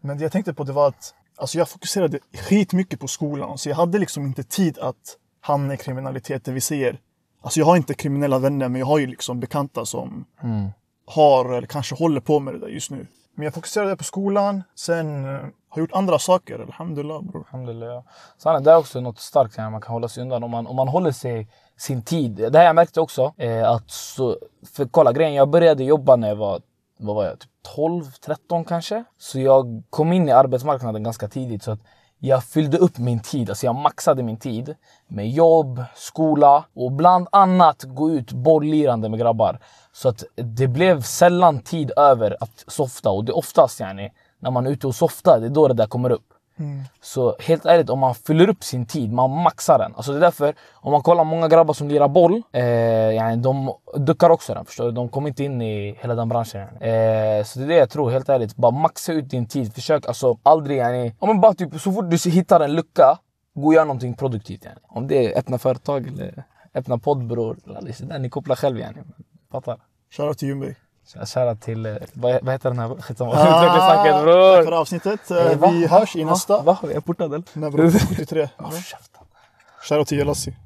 Men 0.00 0.18
det 0.18 0.22
jag 0.22 0.32
tänkte 0.32 0.54
på 0.54 0.64
det 0.64 0.72
var 0.72 0.88
att 0.88 1.14
alltså, 1.42 1.58
jag 1.58 1.68
fokuserade 1.68 2.18
skitmycket 2.48 3.00
på 3.00 3.08
skolan. 3.08 3.58
Så 3.58 3.68
jag 3.68 3.76
hade 3.76 3.98
liksom 3.98 4.26
inte 4.26 4.42
tid 4.42 4.78
att 4.78 5.16
hamna 5.40 5.74
i 5.74 5.76
kriminaliteten. 5.76 6.54
Vi 6.54 6.60
säger, 6.60 6.98
alltså 7.42 7.60
jag 7.60 7.66
har 7.66 7.76
inte 7.76 7.94
kriminella 7.94 8.38
vänner 8.38 8.68
men 8.68 8.78
jag 8.78 8.86
har 8.86 8.98
ju 8.98 9.06
liksom 9.06 9.40
bekanta 9.40 9.86
som 9.86 10.24
mm. 10.42 10.70
har 11.06 11.52
eller 11.52 11.66
kanske 11.66 11.94
håller 11.94 12.20
på 12.20 12.40
med 12.40 12.54
det 12.54 12.60
där 12.60 12.68
just 12.68 12.90
nu. 12.90 13.06
Men 13.34 13.44
jag 13.44 13.54
fokuserade 13.54 13.96
på 13.96 14.04
skolan. 14.04 14.62
Sen 14.74 15.24
uh, 15.24 15.40
har 15.68 15.80
gjort 15.82 15.92
andra 15.92 16.18
saker. 16.18 16.58
Alhamdulillah 16.58 17.22
bror. 17.22 17.46
Alhamdulillah. 17.46 18.02
Sen 18.38 18.62
det 18.62 18.70
är 18.70 18.76
också 18.76 19.00
något 19.00 19.18
starkt 19.18 19.56
man 19.56 19.80
kan 19.80 19.92
hålla 19.92 20.08
sig 20.08 20.22
undan. 20.22 20.44
Om 20.44 20.50
man, 20.50 20.66
om 20.66 20.76
man 20.76 20.88
håller 20.88 21.12
sig 21.12 21.48
sin 21.76 22.02
tid. 22.02 22.32
Det 22.32 22.58
här 22.58 22.64
jag 22.64 22.74
märkte 22.74 23.00
också. 23.00 23.34
Eh, 23.36 23.70
att 23.70 23.90
så, 23.90 24.36
för 24.72 24.84
kolla 24.84 25.12
grejen, 25.12 25.34
jag 25.34 25.48
började 25.48 25.84
jobba 25.84 26.16
när 26.16 26.28
jag 26.28 26.36
var, 26.36 26.60
vad 27.02 27.16
var 27.16 27.24
jag, 27.24 27.38
typ 27.38 27.50
12, 27.74 28.04
13 28.24 28.64
kanske. 28.64 29.04
Så 29.18 29.40
jag 29.40 29.82
kom 29.90 30.12
in 30.12 30.28
i 30.28 30.32
arbetsmarknaden 30.32 31.02
ganska 31.02 31.28
tidigt. 31.28 31.62
Så 31.62 31.70
att 31.70 31.80
jag 32.18 32.44
fyllde 32.44 32.78
upp 32.78 32.98
min 32.98 33.20
tid, 33.20 33.50
alltså 33.50 33.66
jag 33.66 33.74
maxade 33.74 34.22
min 34.22 34.36
tid 34.36 34.74
med 35.08 35.30
jobb, 35.30 35.84
skola 35.94 36.64
och 36.74 36.92
bland 36.92 37.28
annat 37.32 37.82
gå 37.82 38.10
ut 38.10 38.32
bollirande 38.32 39.08
med 39.08 39.18
grabbar. 39.18 39.58
Så 39.92 40.08
att 40.08 40.24
det 40.34 40.68
blev 40.68 41.02
sällan 41.02 41.60
tid 41.60 41.92
över 41.96 42.36
att 42.40 42.64
softa 42.66 43.10
och 43.10 43.24
det 43.24 43.32
är 43.32 43.36
oftast 43.36 43.80
yani, 43.80 44.12
när 44.38 44.50
man 44.50 44.66
är 44.66 44.70
ute 44.70 44.86
och 44.86 44.94
softar, 44.94 45.40
det 45.40 45.46
är 45.46 45.50
då 45.50 45.68
det 45.68 45.74
där 45.74 45.86
kommer 45.86 46.10
upp. 46.10 46.31
Mm. 46.58 46.82
Så 47.00 47.36
helt 47.40 47.66
ärligt, 47.66 47.90
om 47.90 47.98
man 47.98 48.14
fyller 48.14 48.48
upp 48.48 48.64
sin 48.64 48.86
tid, 48.86 49.12
man 49.12 49.30
maxar 49.30 49.78
den. 49.78 49.94
Alltså 49.94 50.12
det 50.12 50.18
är 50.18 50.20
därför, 50.20 50.54
om 50.72 50.92
man 50.92 51.02
kollar 51.02 51.24
många 51.24 51.48
grabbar 51.48 51.74
som 51.74 51.88
lirar 51.88 52.08
boll, 52.08 52.42
eh, 52.52 52.64
yani 53.14 53.42
de 53.42 53.72
duckar 53.96 54.30
också 54.30 54.54
den. 54.54 54.64
Förstår 54.64 54.84
du? 54.84 54.90
De 54.90 55.08
kommer 55.08 55.28
inte 55.28 55.44
in 55.44 55.62
i 55.62 55.98
hela 56.00 56.14
den 56.14 56.28
branschen. 56.28 56.60
Eh, 56.60 57.44
så 57.44 57.58
det 57.58 57.64
är 57.64 57.68
det 57.68 57.74
jag 57.74 57.90
tror, 57.90 58.10
helt 58.10 58.28
ärligt. 58.28 58.56
Bara 58.56 58.72
maxa 58.72 59.12
ut 59.12 59.30
din 59.30 59.46
tid. 59.46 59.74
Försök 59.74 60.06
alltså 60.06 60.38
aldrig, 60.42 60.78
yani, 60.78 61.14
om 61.18 61.28
man 61.28 61.40
bara 61.40 61.54
typ, 61.54 61.80
så 61.80 61.92
fort 61.92 62.10
du 62.10 62.30
hittar 62.30 62.60
en 62.60 62.72
lucka, 62.72 63.18
gå 63.54 63.66
och 63.66 63.74
gör 63.74 63.84
någonting 63.84 64.14
produktivt. 64.14 64.64
Yani. 64.64 64.80
Om 64.88 65.08
det 65.08 65.26
är 65.26 65.38
öppna 65.38 65.58
företag 65.58 66.06
eller 66.06 66.44
öppna 66.74 66.98
podd 66.98 67.26
bror. 67.26 67.56
Ni 68.18 68.30
kopplar 68.30 68.56
själv 68.56 68.78
yani. 68.78 68.98
Fattar? 69.50 69.80
Shoutout 70.10 70.38
till 70.38 70.48
Ljungberg. 70.48 70.74
Shoutout 71.06 71.60
till, 71.60 71.86
eh, 71.86 71.94
vad, 72.12 72.44
vad 72.44 72.54
heter 72.54 72.70
den 72.70 72.78
här? 72.78 72.88
Skitsamma. 72.88 73.32
Ah, 73.34 73.64
Utvecklingssnacket 73.64 74.22
bror! 74.22 74.56
Tack 74.56 74.64
för 74.64 74.72
avsnittet. 74.72 75.20
Hey, 75.28 75.52
eh, 75.52 75.70
vi 75.70 75.86
hörs 75.86 76.16
i 76.16 76.24
nästa. 76.24 76.62
Va? 76.62 76.78
Är 76.82 76.90
jag 76.90 77.04
portad 77.04 77.34
eller? 77.34 77.44
Nej 77.52 77.70
bror, 77.70 77.90
73. 77.90 78.48
oh, 78.58 78.72
Shoutout 79.82 80.08
till 80.08 80.18
Jelassi. 80.18 80.56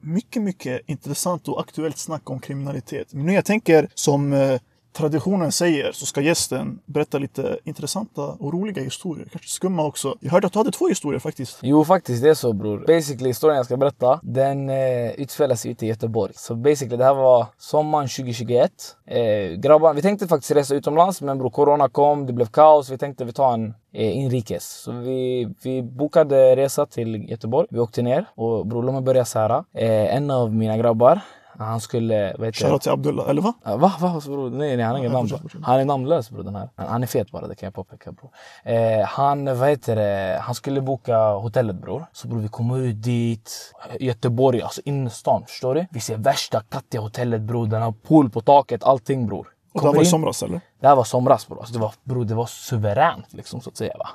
Mycket, 0.00 0.42
mycket 0.42 0.80
intressant 0.86 1.48
och 1.48 1.60
aktuellt 1.60 1.98
snack 1.98 2.30
om 2.30 2.40
kriminalitet. 2.40 3.12
Men 3.12 3.26
nu 3.26 3.32
jag 3.32 3.44
tänker 3.44 3.88
som 3.94 4.32
eh, 4.32 4.60
traditionen 4.96 5.52
säger 5.52 5.92
så 5.92 6.06
ska 6.06 6.20
gästen 6.20 6.78
berätta 6.86 7.18
lite 7.18 7.58
intressanta 7.64 8.22
och 8.22 8.52
roliga 8.52 8.82
historier. 8.82 9.28
Kanske 9.32 9.48
skumma 9.48 9.84
också. 9.84 10.14
Jag 10.20 10.30
hörde 10.30 10.46
att 10.46 10.52
du 10.52 10.58
hade 10.58 10.70
två 10.70 10.88
historier 10.88 11.18
faktiskt. 11.18 11.58
Jo, 11.62 11.84
faktiskt 11.84 12.22
det 12.22 12.28
är 12.28 12.34
så 12.34 12.52
bror. 12.52 12.84
Basically 12.86 13.28
historien 13.28 13.56
jag 13.56 13.66
ska 13.66 13.76
berätta, 13.76 14.20
den 14.22 14.70
eh, 14.70 15.10
utspelar 15.10 15.56
sig 15.56 15.70
ute 15.70 15.86
i 15.86 15.88
Göteborg. 15.88 16.32
Så 16.36 16.54
basically 16.54 16.96
det 16.96 17.04
här 17.04 17.14
var 17.14 17.46
sommaren 17.58 18.08
2021. 18.08 18.72
Eh, 19.06 19.20
grabbar, 19.58 19.94
vi 19.94 20.02
tänkte 20.02 20.28
faktiskt 20.28 20.50
resa 20.50 20.74
utomlands 20.74 21.22
men 21.22 21.38
bror 21.38 21.50
corona 21.50 21.88
kom, 21.88 22.26
det 22.26 22.32
blev 22.32 22.46
kaos. 22.46 22.90
Vi 22.90 22.98
tänkte 22.98 23.24
vi 23.24 23.32
tar 23.32 23.54
en 23.54 23.74
eh, 23.92 24.16
inrikes. 24.16 24.82
Så 24.82 24.92
vi, 24.92 25.48
vi 25.62 25.82
bokade 25.82 26.56
resa 26.56 26.86
till 26.86 27.30
Göteborg. 27.30 27.66
Vi 27.70 27.78
åkte 27.78 28.02
ner 28.02 28.24
och 28.34 28.66
bror 28.66 28.82
låt 28.82 28.94
mig 28.94 29.02
börja 29.02 29.24
så 29.24 29.38
här. 29.38 29.50
Eh, 29.74 30.16
en 30.16 30.30
av 30.30 30.54
mina 30.54 30.76
grabbar 30.76 31.20
han 31.58 31.80
skulle... 31.80 32.36
Shoutout 32.52 32.82
till 32.82 32.92
Abdullah, 32.92 33.30
eller 33.30 33.42
va? 33.42 33.54
Va? 33.64 33.92
va? 34.00 34.20
Bro? 34.26 34.48
Nej, 34.48 34.76
nej, 34.76 34.84
han 34.84 34.94
har 34.94 34.98
ingen 34.98 35.12
namn. 35.12 35.28
Han 35.62 35.80
är 35.80 35.84
namnlös 35.84 36.30
bror 36.30 36.42
den 36.42 36.56
här. 36.56 36.68
Han 36.76 37.02
är 37.02 37.06
fet 37.06 37.30
bara, 37.30 37.46
det 37.46 37.54
kan 37.54 37.66
jag 37.66 37.74
påpeka 37.74 38.12
bror. 38.12 38.30
Eh, 38.64 39.06
han, 39.06 39.58
vad 39.58 39.68
heter 39.68 39.96
det, 39.96 40.38
han 40.42 40.54
skulle 40.54 40.80
boka 40.80 41.18
hotellet 41.18 41.76
bror. 41.76 42.06
Så 42.12 42.28
bror 42.28 42.38
vi 42.38 42.48
kommer 42.48 42.78
ut 42.78 43.02
dit. 43.02 43.74
Göteborg, 44.00 44.62
alltså 44.62 44.80
innerstan. 44.84 45.44
Förstår 45.46 45.74
du? 45.74 45.86
Vi 45.90 46.00
ser 46.00 46.16
värsta 46.16 46.60
kattiga 46.60 47.00
hotellet 47.00 47.40
bror. 47.40 47.66
Den 47.66 47.82
har 47.82 47.92
pool 47.92 48.30
på 48.30 48.40
taket, 48.40 48.84
allting 48.84 49.26
bror. 49.26 49.48
Och 49.72 49.80
det 49.80 49.86
här 49.86 49.94
var 49.94 50.02
i 50.02 50.06
somras 50.06 50.42
eller? 50.42 50.60
Det 50.80 50.88
här 50.88 50.96
var 50.96 51.04
somras 51.04 51.48
bror. 51.48 51.58
Alltså, 51.58 51.74
det, 51.74 51.80
var, 51.80 51.92
bror 52.04 52.24
det 52.24 52.34
var 52.34 52.46
suveränt 52.46 53.32
liksom 53.32 53.60
så 53.60 53.70
att 53.70 53.76
säga 53.76 53.94
va. 53.98 54.08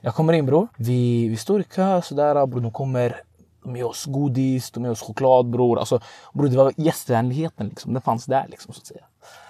Jag 0.00 0.14
kommer 0.14 0.32
in 0.32 0.46
bror. 0.46 0.68
Vi, 0.76 1.28
vi 1.28 1.36
står 1.36 1.60
i 1.60 1.64
kö 1.64 2.02
sådär 2.02 2.46
bror. 2.46 2.60
De 2.60 2.70
kommer 2.70 3.22
de 3.64 3.76
ger 3.76 3.86
oss 3.86 4.04
godis, 4.04 4.70
de 4.70 4.84
ger 4.84 4.90
oss 4.90 5.00
choklad 5.00 5.50
bror. 5.50 5.78
Alltså, 5.78 6.00
bror 6.32 6.48
det 6.48 6.56
var 6.56 6.72
gästvänligheten 6.76 7.68
liksom. 7.68 7.92
Den 7.92 8.02
fanns 8.02 8.24
där 8.24 8.46
liksom 8.48 8.74
så 8.74 8.78
att 8.78 8.86
säga. 8.86 9.04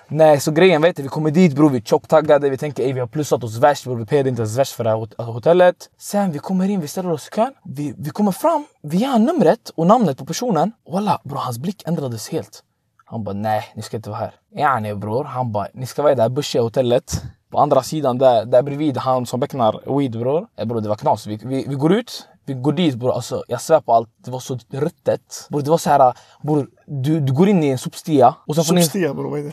Nej, 0.08 0.40
så 0.40 0.50
grejen 0.52 0.82
vet 0.82 0.96
du, 0.96 1.02
vi 1.02 1.08
kommer 1.08 1.30
dit 1.30 1.54
bror, 1.54 1.70
vi 1.70 1.76
är 1.76 1.82
tjocktaggade, 1.82 2.50
vi 2.50 2.56
tänker 2.56 2.82
ey 2.82 2.92
vi 2.92 3.00
har 3.00 3.06
plussat 3.06 3.44
oss 3.44 3.56
värst 3.56 3.84
bror, 3.84 3.96
vi 3.96 4.06
payade 4.06 4.28
inte 4.28 4.42
ens 4.42 4.58
värst 4.58 4.72
för 4.72 4.84
det 4.84 4.90
här 4.90 5.24
hotellet. 5.24 5.76
Sen 5.98 6.32
vi 6.32 6.38
kommer 6.38 6.68
in, 6.68 6.80
vi 6.80 6.88
ställer 6.88 7.12
oss 7.12 7.28
i 7.28 7.30
kön, 7.30 7.52
vi, 7.64 7.94
vi 7.98 8.10
kommer 8.10 8.32
fram, 8.32 8.64
vi 8.82 8.96
ger 8.96 9.18
numret 9.18 9.70
och 9.74 9.86
namnet 9.86 10.18
på 10.18 10.26
personen. 10.26 10.72
Walla 10.92 11.20
bror, 11.24 11.38
hans 11.38 11.58
blick 11.58 11.82
ändrades 11.86 12.28
helt. 12.28 12.62
Han 13.04 13.24
bara 13.24 13.34
nej, 13.34 13.64
ni 13.74 13.82
ska 13.82 13.96
inte 13.96 14.10
vara 14.10 14.20
här. 14.20 14.34
Yani 14.56 14.94
bror, 14.94 15.24
han 15.24 15.52
bara 15.52 15.66
ni 15.74 15.86
ska 15.86 16.02
vara 16.02 16.12
i 16.12 16.14
det 16.14 16.22
här 16.22 16.28
bushiga 16.28 16.62
hotellet. 16.62 17.22
På 17.50 17.58
andra 17.58 17.82
sidan 17.82 18.18
där, 18.18 18.44
där 18.44 18.62
bredvid 18.62 18.96
han 18.96 19.26
som 19.26 19.40
becknar 19.40 19.98
weed 19.98 20.12
bror. 20.12 20.46
Eh, 20.56 20.64
bror 20.66 20.80
det 20.80 20.88
var 20.88 20.96
knas. 20.96 21.26
Vi, 21.26 21.36
vi, 21.36 21.64
vi 21.68 21.74
går 21.74 21.92
ut, 21.92 22.28
vi 22.46 22.54
går 22.54 22.72
dit 22.72 22.94
bror, 22.94 23.12
alltså, 23.12 23.44
jag 23.48 23.60
svär 23.60 23.80
på 23.80 23.92
allt. 23.92 24.10
Det 24.16 24.30
var 24.30 24.40
så 24.40 24.58
ruttet. 24.70 25.46
Bror, 25.50 25.62
det 25.62 25.70
var 25.70 25.78
så 25.78 25.90
här, 25.90 26.14
bror, 26.42 26.68
du, 26.86 27.20
du 27.20 27.32
går 27.32 27.48
in 27.48 27.62
i 27.62 27.68
en 27.68 27.78
sopstia. 27.78 28.34
Och 28.46 28.54
sen 28.54 28.64
sopstia 28.64 29.14
bror, 29.14 29.30
vad 29.30 29.40
är 29.40 29.44
det? 29.44 29.52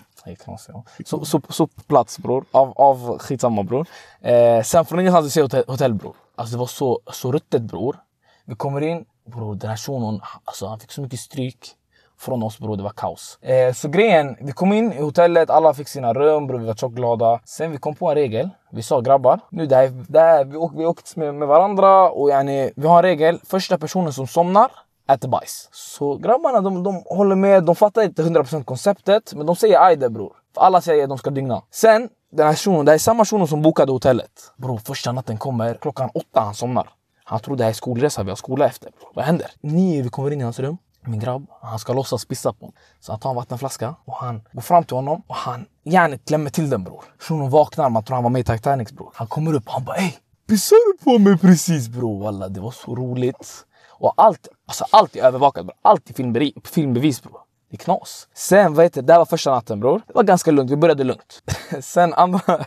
Sopplats 1.51 2.13
so, 2.13 2.21
bror. 2.21 2.45
Av, 2.51 2.73
av 2.75 3.19
skitsamma 3.19 3.63
bror. 3.63 3.87
Eh, 4.21 4.63
sen 4.63 4.85
från 4.85 4.99
ingenstans 4.99 5.33
ser 5.33 5.41
hotell, 5.41 5.63
hotell 5.67 5.93
bror. 5.93 6.15
Alltså 6.35 6.55
det 6.55 6.59
var 6.59 6.67
så, 6.67 6.99
så 7.11 7.31
ruttet 7.31 7.61
bror. 7.61 7.97
Vi 8.45 8.55
kommer 8.55 8.81
in, 8.81 9.05
bror 9.25 9.55
den 9.55 9.69
här 9.69 9.77
shunon, 9.77 10.21
alltså 10.43 10.67
han 10.67 10.79
fick 10.79 10.91
så 10.91 11.01
mycket 11.01 11.19
stryk 11.19 11.75
från 12.21 12.43
oss 12.43 12.59
bror, 12.59 12.77
det 12.77 12.83
var 12.83 12.89
kaos. 12.89 13.37
Eh, 13.41 13.73
så 13.73 13.89
grejen, 13.89 14.35
vi 14.41 14.51
kom 14.51 14.73
in 14.73 14.93
i 14.93 15.01
hotellet, 15.01 15.49
alla 15.49 15.73
fick 15.73 15.87
sina 15.87 16.13
rum 16.13 16.47
bror, 16.47 16.59
vi 16.59 16.65
var 16.65 16.73
tjockglada. 16.73 17.39
Sen 17.45 17.71
vi 17.71 17.77
kom 17.77 17.95
på 17.95 18.09
en 18.09 18.15
regel. 18.15 18.49
Vi 18.71 18.83
sa 18.83 19.01
grabbar, 19.01 19.39
nu 19.49 19.65
det 19.65 19.75
här, 19.75 20.05
det 20.07 20.19
här, 20.19 20.45
vi, 20.45 20.57
åk, 20.57 20.71
vi 20.75 20.85
åkte 20.85 21.19
med, 21.19 21.35
med 21.35 21.47
varandra 21.47 22.09
och 22.09 22.29
yani, 22.29 22.71
vi 22.75 22.87
har 22.87 22.97
en 22.97 23.03
regel. 23.03 23.39
Första 23.45 23.77
personen 23.77 24.13
som 24.13 24.27
somnar 24.27 24.71
äter 25.09 25.29
bajs. 25.29 25.69
Så 25.71 26.15
grabbarna 26.15 26.61
de, 26.61 26.83
de 26.83 27.03
håller 27.05 27.35
med, 27.35 27.63
de 27.63 27.75
fattar 27.75 28.01
inte 28.01 28.23
100% 28.23 28.63
konceptet 28.63 29.33
men 29.33 29.45
de 29.45 29.55
säger 29.55 29.79
ajde 29.79 30.09
bror. 30.09 30.33
För 30.55 30.61
alla 30.61 30.81
säger 30.81 31.03
att 31.03 31.09
de 31.09 31.17
ska 31.17 31.29
dygna. 31.29 31.61
Sen 31.71 32.09
den 32.31 32.47
här 32.47 32.55
shunon, 32.55 32.85
det 32.85 32.93
är 32.93 32.97
samma 32.97 33.25
shunon 33.25 33.47
som 33.47 33.61
bokade 33.61 33.91
hotellet. 33.91 34.31
Bror 34.57 34.77
första 34.77 35.11
natten 35.11 35.37
kommer, 35.37 35.73
klockan 35.73 36.09
åtta 36.13 36.39
han 36.39 36.53
somnar. 36.53 36.89
Han 37.23 37.39
tror 37.39 37.55
det 37.55 37.63
här 37.63 37.69
är 37.69 37.73
skolresa, 37.73 38.23
vi 38.23 38.29
har 38.29 38.35
skola 38.35 38.65
efter. 38.65 38.91
Bro. 38.99 39.09
Vad 39.13 39.25
händer? 39.25 39.47
Nio 39.61 40.01
vi 40.01 40.09
kommer 40.09 40.31
in 40.31 40.41
i 40.41 40.43
hans 40.43 40.59
rum 40.59 40.77
min 41.05 41.19
grabb, 41.19 41.45
han 41.61 41.79
ska 41.79 41.93
låtsas 41.93 42.25
pissa 42.25 42.53
på 42.53 42.59
honom. 42.59 42.73
Så 42.99 43.11
han 43.11 43.19
tar 43.19 43.29
en 43.29 43.35
vattenflaska 43.35 43.95
och 44.05 44.15
han 44.15 44.41
går 44.51 44.61
fram 44.61 44.83
till 44.83 44.95
honom 44.95 45.21
och 45.27 45.35
han 45.35 45.65
gärna 45.83 46.17
klämmer 46.17 46.49
till 46.49 46.69
den 46.69 46.83
bror. 46.83 47.03
Shunon 47.19 47.49
vaknar, 47.49 47.89
man 47.89 48.03
tror 48.03 48.15
han 48.15 48.23
var 48.23 48.29
med 48.29 48.39
i 48.39 48.43
Titanic 48.43 48.91
bror. 48.91 49.11
Han 49.15 49.27
kommer 49.27 49.53
upp 49.53 49.67
och 49.67 49.73
han 49.73 49.83
bara 49.83 49.95
ey, 49.95 50.13
pissar 50.47 50.75
du 50.91 51.03
på 51.03 51.19
mig 51.19 51.37
precis 51.37 51.89
bror? 51.89 52.23
Walla, 52.23 52.49
det 52.49 52.59
var 52.59 52.71
så 52.71 52.95
roligt. 52.95 53.65
Och 53.89 54.13
allt, 54.17 54.47
alltså 54.67 54.85
allt 54.91 55.15
är 55.15 55.23
övervakat 55.23 55.65
bror. 55.65 55.75
Allt 55.81 56.09
är 56.09 56.67
filmbevis 56.67 57.23
bror. 57.23 57.37
Det 57.69 57.75
är 57.75 57.77
knas. 57.77 58.27
Sen 58.33 58.73
vad 58.73 58.85
heter 58.85 59.01
det, 59.01 59.07
det 59.07 59.13
här 59.13 59.19
var 59.19 59.25
första 59.25 59.51
natten 59.51 59.79
bror. 59.79 60.01
Det 60.07 60.13
var 60.13 60.23
ganska 60.23 60.51
lugnt, 60.51 60.71
vi 60.71 60.75
började 60.75 61.03
lugnt. 61.03 61.43
Sen 61.81 62.13
andra, 62.13 62.65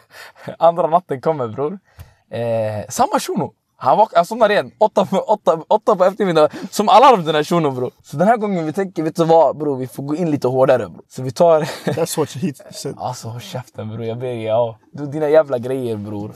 andra 0.58 0.86
natten 0.86 1.20
kommer 1.20 1.48
bror. 1.48 1.78
Eh, 2.30 2.88
samma 2.88 3.20
shuno. 3.20 3.52
Han, 3.84 3.98
vak- 3.98 4.12
han 4.14 4.24
somnar 4.24 4.50
igen, 4.50 4.70
åtta, 4.78 5.06
på- 5.06 5.16
åtta, 5.20 5.58
åtta 5.68 5.96
på 5.96 6.04
eftermiddagen. 6.04 6.50
Som 6.70 6.88
alarm 6.88 7.24
den 7.24 7.34
här 7.34 7.44
shunon 7.44 7.74
bror. 7.74 7.90
Så 8.02 8.16
den 8.16 8.28
här 8.28 8.36
gången 8.36 8.66
vi 8.66 8.72
tänker, 8.72 9.02
vet 9.02 9.16
du 9.16 9.24
vad 9.24 9.56
bror, 9.56 9.76
vi 9.76 9.86
får 9.86 10.02
gå 10.02 10.16
in 10.16 10.30
lite 10.30 10.48
hårdare 10.48 10.88
bror. 10.88 11.02
Så 11.08 11.22
vi 11.22 11.30
tar... 11.30 11.60
That's 11.84 12.18
what 12.18 12.32
he 12.32 12.52
said. 12.72 12.94
Alltså 12.98 13.28
håll 13.28 13.40
käften 13.40 13.88
bror, 13.88 14.04
jag 14.04 14.18
ber 14.18 14.26
dig. 14.26 14.42
Ja. 14.42 14.78
Du, 14.92 15.06
dina 15.06 15.28
jävla 15.28 15.58
grejer 15.58 15.96
bror. 15.96 16.34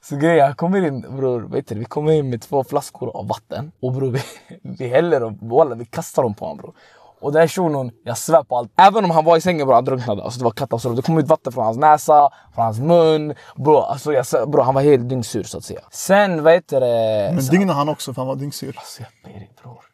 Så 0.00 0.16
grejen, 0.16 0.46
han 0.46 0.54
kommer 0.54 0.86
in 0.86 1.00
bror, 1.16 1.40
vet 1.40 1.68
du, 1.68 1.74
vi 1.74 1.84
kommer 1.84 2.12
in 2.12 2.30
med 2.30 2.42
två 2.42 2.64
flaskor 2.64 3.16
av 3.16 3.28
vatten. 3.28 3.72
Och 3.82 3.92
bror 3.92 4.10
vi, 4.10 4.20
vi 4.62 4.88
häller 4.88 5.20
dem, 5.20 5.38
walla, 5.42 5.74
vi 5.74 5.84
kastar 5.84 6.22
dem 6.22 6.34
på 6.34 6.44
honom 6.44 6.56
bror. 6.56 6.74
Och 7.20 7.32
den 7.32 7.40
här 7.40 7.48
shunon, 7.48 7.90
jag 8.04 8.18
svär 8.18 8.42
på 8.42 8.56
allt. 8.56 8.72
Även 8.76 9.04
om 9.04 9.10
han 9.10 9.24
var 9.24 9.36
i 9.36 9.40
sängen 9.40 9.66
bror, 9.66 9.74
han 9.74 9.84
drunknade. 9.84 10.22
Alltså 10.22 10.38
det 10.38 10.44
var 10.44 10.50
katastrof. 10.50 10.96
Det 10.96 11.02
kom 11.02 11.18
ut 11.18 11.26
vatten 11.26 11.52
från 11.52 11.64
hans 11.64 11.76
näsa, 11.76 12.30
från 12.54 12.64
hans 12.64 12.78
mun. 12.78 13.34
Bror, 13.56 13.84
alltså 13.84 14.12
jag 14.12 14.26
svär, 14.26 14.46
bror 14.46 14.62
han 14.62 14.74
var 14.74 14.82
helt 14.82 15.08
dyngsur 15.08 15.42
så 15.42 15.58
att 15.58 15.64
säga. 15.64 15.80
Sen 15.90 16.42
vad 16.42 16.52
heter 16.52 16.80
det... 16.80 17.32
Men 17.34 17.44
dygnade 17.44 17.78
han 17.78 17.88
också 17.88 18.14
för 18.14 18.22
han 18.22 18.28
var 18.28 18.36
dyngsur. 18.36 18.74
Alltså 18.78 19.02
jag 19.02 19.32
ber 19.32 19.38
dig 19.38 19.50
bror. 19.62 19.87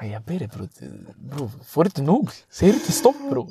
Aj, 0.00 0.10
Jag 0.10 0.22
ber 0.22 0.38
dig 0.38 0.48
bror. 0.48 0.68
Bror, 1.16 1.50
får 1.66 1.84
du 1.84 1.88
inte 1.88 2.02
nog? 2.02 2.30
Säger 2.50 2.72
du 2.72 2.78
inte 2.78 2.92
stopp 2.92 3.16
bror? 3.30 3.46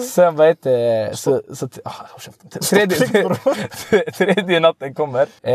Sen 0.00 0.36
vad 0.36 0.46
heter 0.46 0.70
det? 0.70 1.16
Så, 1.16 1.42
så, 1.54 1.68
ah, 1.84 1.92
tredje, 2.60 2.96
tredje 4.12 4.60
natten 4.60 4.94
kommer. 4.94 5.26
Eh, 5.42 5.54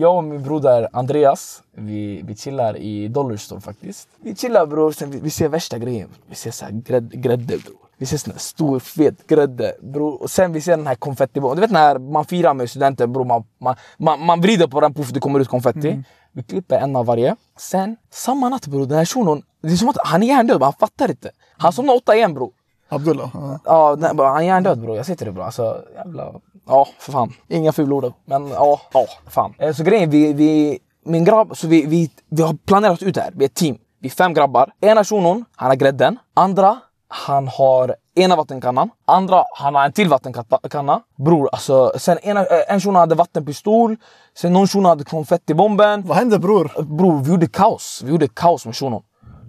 jag 0.00 0.16
och 0.16 0.24
min 0.24 0.42
broder 0.42 0.88
Andreas, 0.92 1.62
vi, 1.72 2.22
vi 2.24 2.36
chillar 2.36 2.76
i 2.76 3.08
Dollarstore 3.08 3.60
faktiskt. 3.60 4.08
Vi 4.22 4.36
chillar 4.36 4.66
bror, 4.66 4.92
sen 4.92 5.10
vi, 5.10 5.20
vi 5.20 5.30
ser 5.30 5.48
värsta 5.48 5.78
grejen. 5.78 6.08
Vi 6.26 6.34
ser 6.34 6.50
så 6.50 6.64
här 6.64 6.72
grädde, 6.72 7.16
grädde 7.16 7.58
bror. 7.58 7.76
Vi 7.98 8.06
ser 8.06 8.16
sån 8.16 8.32
här 8.32 8.38
stor 8.40 8.78
fet 8.78 9.26
grädde 9.26 9.74
bror. 9.80 10.22
Och 10.22 10.30
sen 10.30 10.52
vi 10.52 10.60
ser 10.60 10.76
den 10.76 10.86
här 10.86 10.94
konfettibomben. 10.94 11.56
Du 11.56 11.60
vet 11.60 11.70
när 11.70 11.98
man 11.98 12.24
firar 12.24 12.54
med 12.54 12.70
studenter 12.70 13.06
bror. 13.06 13.24
Man, 13.24 13.44
man, 13.58 13.76
man, 13.98 14.20
man 14.24 14.40
vrider 14.40 14.66
på 14.66 14.80
den 14.80 14.94
puff, 14.94 15.10
det 15.10 15.20
kommer 15.20 15.40
ut 15.40 15.48
konfetti. 15.48 16.02
Vi 16.32 16.42
klipper 16.42 16.78
en 16.78 16.96
av 16.96 17.06
varje. 17.06 17.36
Sen, 17.58 17.96
samma 18.10 18.48
natt 18.48 18.66
bror, 18.66 18.86
den 18.86 18.98
här 18.98 19.04
shunon. 19.04 19.42
Det 19.62 19.72
är 19.72 19.76
som 19.76 19.88
att 19.88 19.96
han 20.04 20.22
är 20.22 20.26
hjärndöd, 20.26 20.62
han 20.62 20.72
fattar 20.72 21.10
inte. 21.10 21.30
Han 21.58 21.72
somnar 21.72 21.94
åtta 21.94 22.16
igen 22.16 22.34
bror. 22.34 22.52
Abdullah. 22.88 23.30
ja. 23.34 23.58
Ja, 23.64 23.96
nej, 23.98 24.10
han 24.16 24.36
är 24.36 24.42
hjärndöd 24.42 24.80
bror. 24.80 24.96
Jag 24.96 25.06
till 25.06 25.16
dig 25.16 25.30
bror. 25.32 25.44
Alltså 25.44 25.82
jävla... 25.94 26.32
Ja, 26.68 26.86
för 26.98 27.12
fan. 27.12 27.32
Inga 27.48 27.72
fulord. 27.72 28.12
Men 28.24 28.48
ja, 28.48 28.80
ja, 28.92 29.06
fan. 29.28 29.54
Eh, 29.58 29.72
Så 29.72 29.82
grejen, 29.84 30.10
vi, 30.10 30.32
vi, 30.32 30.78
min 31.04 31.24
grabb, 31.24 31.56
så 31.56 31.68
vi, 31.68 31.86
vi, 31.86 32.10
vi 32.30 32.42
har 32.42 32.54
planerat 32.66 33.02
ut 33.02 33.14
det 33.14 33.20
här. 33.20 33.32
Vi 33.36 33.44
är 33.44 33.48
ett 33.48 33.54
team. 33.54 33.76
Vi 34.00 34.08
är 34.08 34.12
fem 34.12 34.34
grabbar. 34.34 34.72
Ena 34.80 35.04
shunon, 35.04 35.44
han 35.56 35.68
har 35.68 35.76
grädden. 35.76 36.18
Andra, 36.34 36.78
han 37.08 37.48
har 37.48 37.96
ena 38.14 38.36
vattenkannan. 38.36 38.90
Andra, 39.06 39.44
han 39.58 39.74
har 39.74 39.84
en 39.84 39.92
till 39.92 40.08
vattenkanna. 40.08 41.00
Bror, 41.16 41.48
alltså. 41.52 41.92
Sen 41.98 42.18
ena, 42.18 42.40
eh, 42.40 42.46
en 42.74 42.80
shuno 42.80 42.98
hade 42.98 43.14
vattenpistol. 43.14 43.96
Sen 44.38 44.52
någon 44.52 44.66
shuno 44.66 44.88
hade 44.88 45.04
konfettibomben. 45.04 46.02
Vad 46.06 46.16
hände 46.16 46.38
bror? 46.38 46.82
Bror, 46.82 47.22
vi 47.24 47.30
gjorde 47.30 47.46
kaos. 47.46 48.02
Vi 48.04 48.10
gjorde 48.10 48.28
kaos 48.28 48.66
med 48.66 48.76
shunon. 48.76 49.02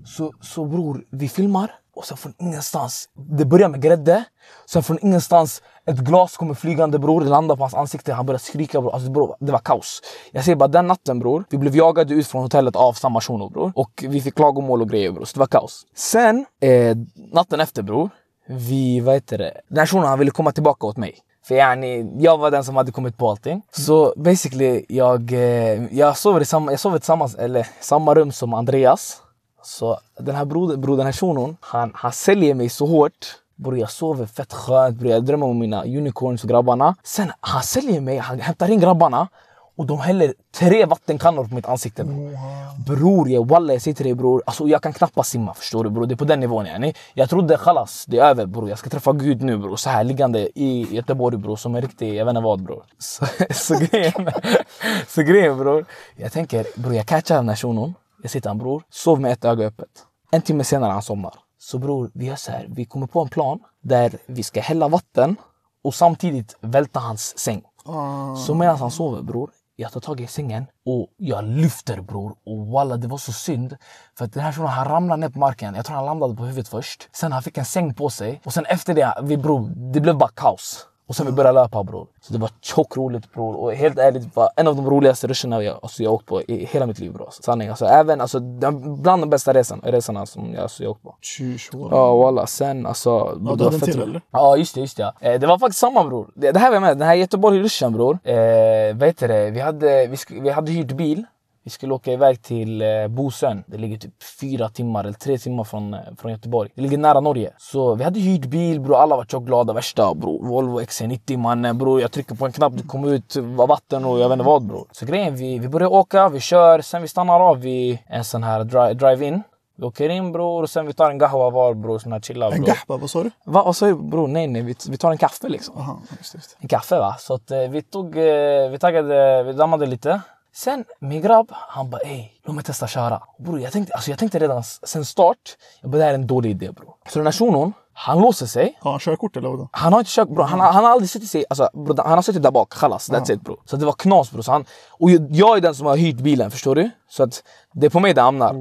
Så, 0.05 0.33
så 0.41 0.65
bror, 0.65 1.03
vi 1.09 1.29
filmar 1.29 1.71
och 1.95 2.05
sen 2.05 2.17
från 2.17 2.33
ingenstans, 2.39 3.09
det 3.13 3.45
börjar 3.45 3.69
med 3.69 3.81
grädde. 3.81 4.23
Sen 4.65 4.83
från 4.83 4.99
ingenstans, 5.01 5.61
ett 5.85 5.97
glas 5.97 6.37
kommer 6.37 6.53
flygande 6.53 6.99
bror, 6.99 7.21
det 7.21 7.29
landar 7.29 7.55
på 7.55 7.63
hans 7.63 7.73
ansikte, 7.73 8.13
han 8.13 8.25
börjar 8.25 8.39
skrika 8.39 8.81
bror. 8.81 8.93
Alltså, 8.93 9.11
bror. 9.11 9.35
Det 9.39 9.51
var 9.51 9.59
kaos. 9.59 10.01
Jag 10.31 10.43
säger 10.43 10.55
bara 10.55 10.67
den 10.67 10.87
natten 10.87 11.19
bror, 11.19 11.43
vi 11.49 11.57
blev 11.57 11.75
jagade 11.75 12.13
ut 12.13 12.27
från 12.27 12.41
hotellet 12.41 12.75
av 12.75 12.93
samma 12.93 13.21
shuno 13.21 13.49
bror. 13.49 13.71
Och 13.75 14.05
vi 14.07 14.21
fick 14.21 14.35
klagomål 14.35 14.81
och 14.81 14.89
grejer 14.89 15.11
bror, 15.11 15.25
så 15.25 15.33
det 15.33 15.39
var 15.39 15.47
kaos. 15.47 15.85
Sen, 15.95 16.45
eh, 16.61 16.97
natten 17.33 17.59
efter 17.59 17.83
bror, 17.83 18.09
vi, 18.47 18.99
vad 18.99 19.13
heter 19.13 19.37
det, 19.37 19.61
den 19.67 19.77
här 19.77 19.85
shunon 19.85 20.05
han 20.05 20.19
ville 20.19 20.31
komma 20.31 20.51
tillbaka 20.51 20.87
åt 20.87 20.97
mig. 20.97 21.17
För 21.47 21.55
yani, 21.55 22.15
jag 22.19 22.37
var 22.37 22.51
den 22.51 22.63
som 22.63 22.75
hade 22.75 22.91
kommit 22.91 23.17
på 23.17 23.29
allting. 23.29 23.61
Så 23.71 24.13
basically, 24.17 24.85
jag, 24.89 25.33
eh, 25.33 25.95
jag 25.95 26.17
sover 26.17 26.41
i 26.41 26.45
samma, 26.45 26.71
jag 26.71 26.79
sover 26.79 26.97
tillsammans, 26.99 27.35
eller 27.35 27.67
samma 27.79 28.15
rum 28.15 28.31
som 28.31 28.53
Andreas. 28.53 29.21
Så 29.63 30.00
den 30.19 30.36
här 30.36 30.45
brodern, 30.45 30.82
bro, 30.82 30.95
den 30.95 31.06
här 31.06 31.13
shunon, 31.13 31.58
han, 31.60 31.91
han 31.95 32.12
säljer 32.12 32.54
mig 32.54 32.69
så 32.69 32.86
hårt. 32.86 33.38
Bror 33.56 33.78
jag 33.78 33.91
sover 33.91 34.26
fett 34.26 34.54
skönt, 34.54 34.97
bror 34.97 35.12
jag 35.12 35.26
drömmer 35.26 35.45
om 35.45 35.60
mina 35.60 35.84
unicorns 35.84 36.43
och 36.43 36.50
grabbarna. 36.50 36.95
Sen 37.04 37.32
han 37.39 37.63
säljer 37.63 38.02
mig, 38.02 38.17
han 38.17 38.39
hämtar 38.39 38.71
in 38.71 38.80
grabbarna. 38.80 39.28
Och 39.76 39.86
de 39.86 40.00
häller 40.00 40.34
tre 40.52 40.86
vattenkannor 40.86 41.43
på 41.43 41.56
mitt 41.56 41.65
ansikte 41.65 42.04
bror. 42.04 42.38
Bror, 42.86 43.30
jag, 43.30 43.47
wallah, 43.47 43.76
jag 43.76 43.82
säger 43.82 43.95
till 43.95 44.06
dig 44.06 44.13
bror, 44.15 44.43
alltså, 44.45 44.67
jag 44.67 44.82
kan 44.82 44.93
knappast 44.93 45.32
simma 45.32 45.54
förstår 45.54 45.84
du 45.84 45.89
bror. 45.89 46.06
Det 46.06 46.13
är 46.13 46.15
på 46.15 46.26
den 46.26 46.39
nivån 46.39 46.65
yani. 46.65 46.93
Jag 47.13 47.30
trodde 47.30 47.58
khalas, 47.58 48.06
det 48.08 48.17
är 48.17 48.24
över 48.24 48.45
bror. 48.45 48.69
Jag 48.69 48.80
ska 48.80 48.89
träffa 48.89 49.12
Gud 49.13 49.41
nu 49.41 49.58
bror. 49.58 49.76
Så 49.76 49.89
här 49.89 50.04
liggande 50.04 50.60
i 50.60 50.88
Göteborg 50.95 51.38
bror, 51.38 51.56
som 51.56 51.76
en 51.76 51.82
riktig, 51.82 52.13
jag 52.15 52.26
vet 52.26 52.32
inte 52.32 52.41
vad 52.41 52.63
bror. 52.63 52.84
Så, 52.97 53.26
så, 53.50 53.76
grejen, 53.76 54.32
så 55.08 55.21
grejen 55.21 55.58
bror, 55.58 55.86
jag 56.15 56.32
tänker 56.32 56.65
bror 56.76 56.95
jag 56.95 57.06
catchar 57.06 57.36
den 57.36 57.50
här 57.50 57.56
shunon. 57.56 57.93
Jag 58.21 58.31
sitter 58.31 58.49
han 58.49 58.57
bror, 58.57 58.84
sov 58.89 59.21
med 59.21 59.31
ett 59.31 59.45
öga 59.45 59.65
öppet. 59.65 60.05
En 60.31 60.41
timme 60.41 60.63
senare 60.63 60.91
han 60.91 61.01
somnar. 61.01 61.34
Så 61.57 61.77
bror, 61.77 62.12
vi 62.13 62.25
gör 62.25 62.36
så 62.36 62.51
här. 62.51 62.65
Vi 62.69 62.86
kommer 62.86 63.07
på 63.07 63.21
en 63.21 63.29
plan 63.29 63.60
där 63.81 64.17
vi 64.25 64.43
ska 64.43 64.62
hälla 64.62 64.88
vatten 64.88 65.36
och 65.84 65.95
samtidigt 65.95 66.57
välta 66.62 66.99
hans 66.99 67.39
säng. 67.39 67.63
Ah. 67.86 68.36
Så 68.36 68.55
medan 68.55 68.77
han 68.77 68.91
sover 68.91 69.21
bror, 69.21 69.51
jag 69.75 69.91
tar 69.91 69.99
tag 69.99 70.21
i 70.21 70.27
sängen 70.27 70.65
och 70.86 71.07
jag 71.17 71.43
lyfter 71.43 72.01
bror. 72.01 72.36
Och 72.45 72.67
walla 72.67 72.97
det 72.97 73.07
var 73.07 73.17
så 73.17 73.31
synd. 73.31 73.77
För 74.17 74.25
att 74.25 74.34
den 74.34 74.43
här 74.43 74.51
shunon 74.51 74.69
han 74.69 74.88
ramlade 74.88 75.21
ner 75.21 75.29
på 75.29 75.39
marken. 75.39 75.75
Jag 75.75 75.86
tror 75.86 75.95
han 75.95 76.05
landade 76.05 76.36
på 76.36 76.43
huvudet 76.43 76.67
först. 76.67 77.10
Sen 77.12 77.31
han 77.31 77.43
fick 77.43 77.57
en 77.57 77.65
säng 77.65 77.93
på 77.93 78.10
sig. 78.10 78.41
Och 78.45 78.53
sen 78.53 78.65
efter 78.65 78.93
det, 78.93 79.13
vi 79.23 79.38
bror, 79.38 79.69
det 79.93 79.99
blev 79.99 80.17
bara 80.17 80.29
kaos. 80.29 80.88
Och 81.12 81.15
sen 81.15 81.26
vi 81.26 81.32
började 81.32 81.62
löpa 81.62 81.84
bror. 81.84 82.08
Så 82.21 82.34
det 82.34 82.39
var 82.39 82.50
tjockt 82.62 82.97
roligt 82.97 83.34
bror. 83.34 83.56
Och 83.56 83.74
helt 83.74 83.97
ärligt, 83.97 84.36
var 84.36 84.50
en 84.56 84.67
av 84.67 84.76
de 84.76 84.89
roligaste 84.89 85.28
ruscherna 85.28 85.63
jag, 85.63 85.80
alltså, 85.82 86.04
jag 86.04 86.13
åkt 86.13 86.26
på 86.26 86.41
i 86.41 86.65
hela 86.65 86.86
mitt 86.86 87.00
liv 87.00 87.13
bror. 87.13 87.26
Alltså, 87.26 87.43
sanning. 87.43 87.69
Alltså, 87.69 87.86
även, 87.86 88.21
alltså, 88.21 88.39
bland 88.39 89.21
de 89.21 89.30
bästa 89.30 89.54
resan, 89.54 89.82
resorna 89.84 90.26
som 90.26 90.54
jag, 90.54 90.62
alltså, 90.62 90.84
jag 90.84 90.91
åkt 90.91 91.04
på. 91.04 91.15
Tjush, 91.21 91.76
wallah. 91.76 92.00
Ja 92.00 92.15
walla, 92.15 92.47
sen 92.47 92.86
alltså... 92.86 93.10
Ja, 93.10 93.36
det 93.36 93.56
du 93.56 93.63
hade 93.63 93.76
en 93.76 93.82
till 93.82 94.02
eller? 94.02 94.21
Ja 94.32 94.58
just 94.58 94.76
det, 94.76 94.82
just 94.82 94.97
det. 94.97 95.13
Eh, 95.19 95.39
det 95.39 95.47
var 95.47 95.60
faktiskt 95.60 95.80
samma 95.80 96.04
bror. 96.04 96.32
Det, 96.36 96.52
det 96.52 96.60
här 96.60 96.67
var 96.67 96.76
jag 96.76 96.82
med, 96.82 96.97
den 96.97 97.08
här 97.08 97.15
Göteborg-ruschen 97.15 97.93
bror. 97.93 98.19
Eh, 98.24 98.95
vad 98.95 99.08
heter 99.08 99.28
det? 99.28 99.52
Vi 99.52 99.60
hade, 99.60 100.08
vi, 100.08 100.17
vi 100.41 100.50
hade 100.50 100.71
hyrt 100.71 100.91
bil. 100.91 101.26
Vi 101.63 101.69
skulle 101.69 101.93
åka 101.93 102.12
iväg 102.12 102.41
till 102.41 102.82
eh, 102.82 103.08
Bosön. 103.08 103.63
Det 103.67 103.78
ligger 103.78 103.97
typ 103.97 104.24
fyra 104.39 104.69
timmar 104.69 105.04
eller 105.04 105.13
tre 105.13 105.38
timmar 105.38 105.63
från, 105.63 105.93
eh, 105.93 106.00
från 106.17 106.32
Göteborg. 106.32 106.69
Det 106.76 106.82
ligger 106.82 106.97
nära 106.97 107.19
Norge. 107.19 107.54
Så 107.58 107.95
vi 107.95 108.04
hade 108.04 108.19
hyrt 108.19 108.45
bil 108.45 108.80
bror. 108.82 108.95
Alla 108.95 109.15
var 109.15 109.26
tjockglada. 109.26 109.74
Värsta 109.74 110.13
bror. 110.13 110.45
Volvo 110.47 110.80
XC90 110.82 111.38
mannen 111.38 111.78
bror. 111.78 112.02
Jag 112.02 112.12
trycker 112.12 112.36
på 112.36 112.45
en 112.45 112.52
knapp, 112.52 112.74
det 112.78 112.84
kommer 112.88 113.13
ut 113.13 113.36
vatten 113.67 114.06
och 114.06 114.19
jag 114.19 114.30
vet 114.30 114.34
inte 114.34 114.45
vad 114.45 114.65
bror. 114.65 114.88
Så 114.91 115.06
grejen, 115.06 115.36
vi, 115.36 115.60
vi 115.60 115.67
börjar 115.67 115.88
åka, 115.93 116.30
vi 116.30 116.39
kör. 116.39 116.82
Sen 116.82 117.02
vi 117.02 117.08
stannar 117.08 117.39
av 117.39 117.60
vid 117.60 117.97
en 118.08 118.24
sån 118.24 118.43
här 118.43 118.63
dri- 118.63 118.93
drive-in. 118.93 119.43
Vi 119.76 119.84
åker 119.86 120.10
in 120.10 120.32
bror 120.32 120.63
och 120.63 120.69
sen 120.69 120.88
vi 120.88 120.93
tar 120.93 121.12
en 121.12 121.17
gahwa 121.17 121.50
var 121.50 121.74
bror. 121.74 122.00
Sån 122.00 122.12
här 122.12 122.19
chilla 122.19 122.50
bror. 122.50 122.60
En 122.60 122.65
gahpa, 122.65 122.97
vad 122.97 123.10
sa 123.10 123.24
du? 123.24 123.32
Va, 123.45 123.63
vad 123.63 123.76
sa 123.76 123.86
du 123.86 123.95
bror? 123.95 124.28
Nej 124.28 124.47
nej, 124.47 124.62
vi, 124.62 124.76
vi 124.89 124.97
tar 124.97 125.12
en 125.12 125.17
kaffe 125.17 125.50
liksom. 125.50 125.78
Aha, 125.78 126.00
just 126.17 126.34
just. 126.36 126.58
En 126.60 126.67
kaffe 126.67 126.95
va. 127.00 127.15
Så 127.19 127.34
att, 127.34 127.52
eh, 127.52 127.60
vi 127.60 127.82
tog, 127.82 128.17
eh, 128.17 128.69
vi 128.71 128.78
taggade, 128.80 129.43
vi 129.43 129.54
dammade 129.54 129.86
lite. 129.86 130.21
Sen 130.53 130.85
min 130.99 131.21
grabb, 131.21 131.47
han 131.51 131.89
bara 131.89 132.01
ey, 132.01 132.29
låt 132.43 132.55
mig 132.55 132.63
testa 132.63 132.87
köra. 132.87 133.21
Bror 133.39 133.59
jag 133.59 133.71
tänkte, 133.71 133.93
alltså, 133.93 134.09
jag 134.11 134.19
tänkte 134.19 134.39
redan 134.39 134.63
sen 134.63 135.05
start, 135.05 135.37
jag 135.81 135.91
bara 135.91 135.97
det 135.97 136.03
här 136.03 136.11
är 136.11 136.15
en 136.15 136.27
dålig 136.27 136.49
idé 136.51 136.71
bror. 136.71 136.93
Så 137.09 137.19
den 137.19 137.25
här 137.27 137.31
shunon, 137.31 137.73
han 137.93 138.19
låser 138.21 138.45
sig. 138.45 138.77
Har 138.81 138.91
han 138.91 138.99
körkort 138.99 139.37
eller 139.37 139.49
vadå? 139.49 139.69
Han 139.71 139.93
har 139.93 139.99
inte 139.99 140.11
kört 140.11 140.29
bror, 140.29 140.43
han, 140.43 140.59
har- 140.59 140.71
han 140.71 140.83
har 140.83 140.91
aldrig 140.91 141.09
suttit 141.09 141.29
sig, 141.29 141.45
alltså, 141.49 141.69
bror, 141.73 141.97
han 142.03 142.11
har 142.11 142.21
suttit 142.21 142.43
där 142.43 142.51
bak, 142.51 142.73
chalas, 142.73 143.09
that's 143.09 143.31
it 143.33 143.41
bror. 143.41 143.59
Så 143.65 143.75
det 143.77 143.85
var 143.85 143.93
knas 143.93 144.31
bror. 144.31 144.41
Så 144.41 144.51
han, 144.51 144.65
och 144.89 145.11
jag, 145.11 145.57
är 145.57 145.61
den 145.61 145.75
som 145.75 145.87
har 145.87 145.97
hyrt 145.97 146.15
bilen, 146.15 146.51
förstår 146.51 146.75
du? 146.75 146.89
Så 147.09 147.23
att 147.23 147.43
det 147.73 147.85
är 147.85 147.89
på 147.89 147.99
mig 147.99 148.13
det 148.13 148.21
hamnar. 148.21 148.53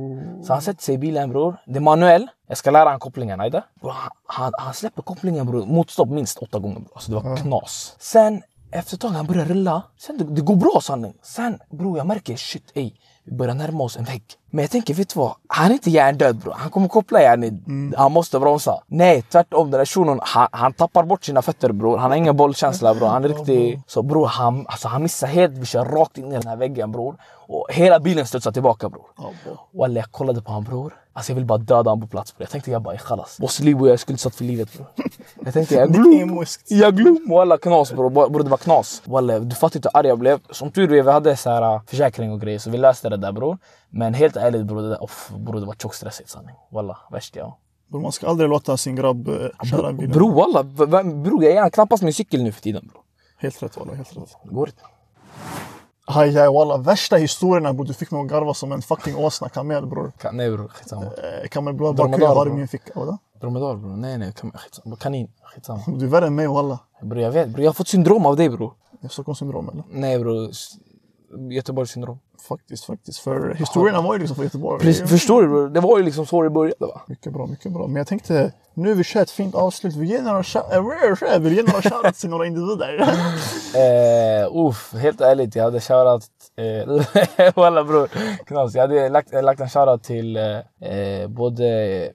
Så 0.47 0.53
han 0.53 0.63
sätter 0.63 0.83
sig 0.83 0.95
i 0.95 0.99
bilen 0.99 1.31
bror, 1.31 1.57
det 1.67 1.77
är 1.77 1.81
manuell. 1.81 2.27
Jag 2.47 2.59
ska 2.59 2.71
lära 2.71 2.89
han 2.91 2.99
kopplingen, 3.01 3.41
ajde? 3.41 3.63
Bror, 3.81 3.91
han, 3.91 4.11
han, 4.27 4.53
han 4.59 4.75
släpper 4.75 5.03
kopplingen 5.03 5.47
bror, 5.47 5.67
mot 5.67 5.91
stopp 5.91 6.09
minst 6.09 6.39
åtta 6.39 6.59
gånger 6.59 6.81
bror. 6.81 6.91
Alltså 6.95 7.11
det 7.13 7.21
var 7.21 7.37
knas. 7.37 7.97
Sen 7.99 8.43
efter 8.73 8.95
ett 8.95 9.01
tag 9.01 9.09
han 9.09 9.27
börjar 9.27 9.45
rulla. 9.45 9.83
Sen 9.99 10.19
det, 10.19 10.25
det 10.25 10.41
går 10.41 10.57
bra 10.57 10.81
sanning. 10.83 11.15
Sen 11.23 11.59
bror 11.71 11.99
jag 11.99 12.07
märker 12.07 12.37
shit 12.37 12.73
ey. 12.75 12.93
Vi 13.25 13.37
börjar 13.37 13.55
närma 13.55 13.85
oss 13.85 13.97
en 13.97 14.05
vägg. 14.05 14.23
Men 14.51 14.63
jag 14.63 14.71
tänker, 14.71 14.95
vet 14.95 15.15
du 15.15 15.21
vad? 15.21 15.33
Han 15.49 15.71
är 15.71 15.73
inte 15.73 15.91
hjärndöd 15.91 16.37
bror. 16.37 16.55
Han 16.57 16.71
kommer 16.71 16.89
koppla 16.89 17.23
yani. 17.23 17.63
Han 17.97 18.13
måste 18.13 18.39
bromsa. 18.41 18.83
Nej, 18.87 19.23
tvärtom. 19.23 19.71
Den 19.71 19.79
där 19.79 19.85
shunon, 19.85 20.21
han, 20.23 20.49
han 20.53 20.73
tappar 20.73 21.05
bort 21.05 21.25
sina 21.25 21.43
fötter 21.43 21.73
bror. 21.73 21.99
Han 21.99 22.11
har 22.11 22.17
ingen 22.17 22.37
bollkänsla 22.37 22.95
bror. 22.95 23.09
Han 23.09 23.25
är 23.25 23.29
riktig... 23.29 23.83
Så 23.87 24.03
bror, 24.03 24.27
han, 24.27 24.67
alltså, 24.67 24.89
han 24.89 25.03
missar 25.03 25.27
helt. 25.27 25.59
Vi 25.59 25.67
kör 25.67 25.85
rakt 25.85 26.19
in 26.19 26.33
i 26.33 26.35
den 26.35 26.47
här 26.47 26.57
väggen 26.57 26.93
bror. 26.93 27.17
Och 27.49 27.67
hela 27.71 28.01
bilen 28.01 28.27
studsar 28.27 28.53
tillbaka 28.53 28.89
bror. 28.89 29.07
Walla 29.79 30.01
jag 30.01 30.13
kollade 30.13 30.43
på 30.43 30.53
han 30.53 30.65
bror. 30.65 30.95
Alltså 31.21 31.33
jag 31.33 31.37
vill 31.37 31.45
bara 31.45 31.59
döda 31.59 31.91
honom 31.91 32.01
på 32.01 32.07
plats 32.07 32.37
bror. 32.37 32.43
Jag 32.43 32.51
tänkte 32.51 32.71
jag 32.71 32.83
bara 32.83 32.99
khalas. 32.99 33.39
Boss 33.39 33.61
Libo 33.61 33.87
jag 33.87 33.93
är 33.93 33.97
skuldsatt 33.97 34.35
för 34.35 34.45
livet 34.45 34.73
bror. 34.73 34.87
Jag 35.45 35.55
tänkte 35.55 35.75
jag 35.75 35.93
glöm. 35.93 36.45
Jag 36.69 36.97
glöm. 36.97 37.27
Walla 37.29 37.59
knas 37.59 37.93
bror. 37.93 38.11
Bror 38.11 38.43
det 38.43 38.51
var 38.51 38.57
knas. 38.57 39.03
Walla 39.05 39.39
du 39.39 39.57
fattar 39.57 39.77
inte 39.77 39.91
hur 39.93 39.99
arg 39.99 40.09
jag 40.09 40.19
blev. 40.19 40.41
Som 40.51 40.71
tur 40.71 40.93
är 40.93 41.03
vi 41.03 41.11
hade 41.11 41.37
så 41.37 41.51
här 41.51 41.75
äh, 41.75 41.83
försäkring 41.87 42.33
och 42.33 42.41
grejer 42.41 42.59
så 42.59 42.71
vi 42.71 42.79
löste 42.79 43.09
det 43.09 43.17
där 43.17 43.33
bror. 43.33 43.59
Men 43.91 44.15
helt 44.15 44.37
ärligt 44.37 44.67
bror, 44.67 44.83
det 44.83 44.89
där, 44.89 45.03
off, 45.03 45.31
bror 45.37 45.61
det 45.61 45.67
var 45.67 45.75
tjockstressigt 45.75 46.31
sanning. 46.31 46.55
Walla 46.71 46.99
värst 47.11 47.37
ja. 47.37 47.59
Bror, 47.89 48.01
man 48.01 48.13
ska 48.13 48.27
aldrig 48.29 48.51
låta 48.51 48.77
sin 48.77 48.97
grabb 48.97 49.29
eh, 49.29 49.35
köra 49.71 49.93
bilen. 49.93 50.13
Bro 50.13 50.33
walla, 50.33 50.63
bro 51.03 51.43
jag 51.43 51.53
är 51.67 51.71
knappast 51.71 52.03
min 52.03 52.15
cykel 52.15 52.43
nu 52.43 52.53
för 52.53 52.63
tiden 52.63 52.91
bro. 52.93 53.03
Helt 53.39 53.63
rätt 53.63 53.77
walla, 53.77 53.95
helt 53.95 54.17
rätt. 54.17 54.37
Det 54.45 54.55
går 54.55 54.69
inte. 54.69 54.83
Aj, 56.07 56.39
aj, 56.39 56.49
walla. 56.49 56.77
Värsta 56.77 57.17
historierna 57.17 57.73
bror. 57.73 57.87
Du 57.87 57.95
fick 57.95 58.11
mig 58.11 58.21
att 58.21 58.29
garva 58.29 58.55
som 58.55 58.73
en 58.73 58.83
fucking 58.83 59.17
åsna 59.17 59.49
kamel 59.49 59.87
bror. 59.87 60.13
Kan, 60.19 60.37
nej 60.37 60.51
bror, 60.51 60.69
skitsamma. 60.69 61.05
Eh, 61.05 61.49
Kamel 61.49 61.75
bror, 61.75 61.93
bara 61.93 62.19
jag 62.19 62.35
har 62.35 62.47
i 62.47 62.51
min 62.51 62.69
ficka. 62.69 62.93
Vadå? 62.95 63.19
Dromedar 63.41 63.77
bror, 63.77 63.97
nej 63.97 64.19
nej, 64.19 64.33
skitsamma. 64.33 64.97
Kanin, 64.97 65.29
skitsamma. 65.43 65.83
Du 65.87 66.05
är 66.05 66.09
värre 66.11 66.27
än 66.27 66.35
mig 66.35 66.47
walla. 66.47 66.79
Bror 67.03 67.23
jag 67.23 67.31
vet, 67.31 67.49
bror 67.49 67.65
jag 67.65 67.69
har 67.69 67.75
fått 67.75 67.89
syndrom 67.89 68.27
av 68.27 68.37
dig 68.37 68.49
bror. 68.49 68.73
Stockholmssyndrom 69.11 69.69
eller? 69.69 69.85
Nej 69.91 70.19
bror, 70.19 70.51
s- 71.31 71.53
Göteborgssyndrom. 71.53 72.19
Faktiskt, 72.49 72.85
faktiskt. 72.85 73.19
För 73.19 73.55
historierna 73.55 74.01
var 74.01 74.13
ju 74.15 74.19
liksom 74.19 74.35
från 74.37 74.45
Göteborg. 74.45 74.81
Precis, 74.81 75.11
förstår 75.11 75.43
du? 75.43 75.69
Det 75.69 75.81
var 75.81 75.99
ju 75.99 76.05
liksom 76.05 76.27
så 76.27 76.43
det 76.43 76.51
började 76.51 76.77
va? 76.87 77.01
Mycket 77.07 77.33
bra, 77.33 77.47
mycket 77.47 77.73
bra. 77.73 77.87
Men 77.87 77.97
jag 77.97 78.07
tänkte, 78.07 78.53
nu 78.75 78.95
vi 78.95 79.05
kör 79.05 79.23
ett 79.23 79.31
fint 79.31 79.55
avslut. 79.55 79.97
Vi 79.97 80.07
ger 80.07 80.23
några 80.23 80.39
eh, 81.35 81.41
vi 81.41 81.51
några 81.63 81.83
shoutouts 81.83 82.21
till 82.21 82.31
några 82.31 82.47
individer. 82.47 83.05
Eh, 83.75 84.57
uff, 84.57 84.95
helt 84.95 85.21
ärligt, 85.21 85.55
jag 85.57 85.65
hade 85.65 85.81
shoutout... 85.81 86.23
Eh, 86.57 87.53
walla 87.57 87.85
bror, 87.85 88.09
knas. 88.47 88.75
Jag 88.75 88.81
hade 88.83 89.09
lagt, 89.09 89.33
lagt 89.45 89.61
en 89.61 89.69
shoutout 89.69 90.03
till 90.03 90.37
eh, 90.37 90.59
eh, 90.91 91.29
både 91.29 91.65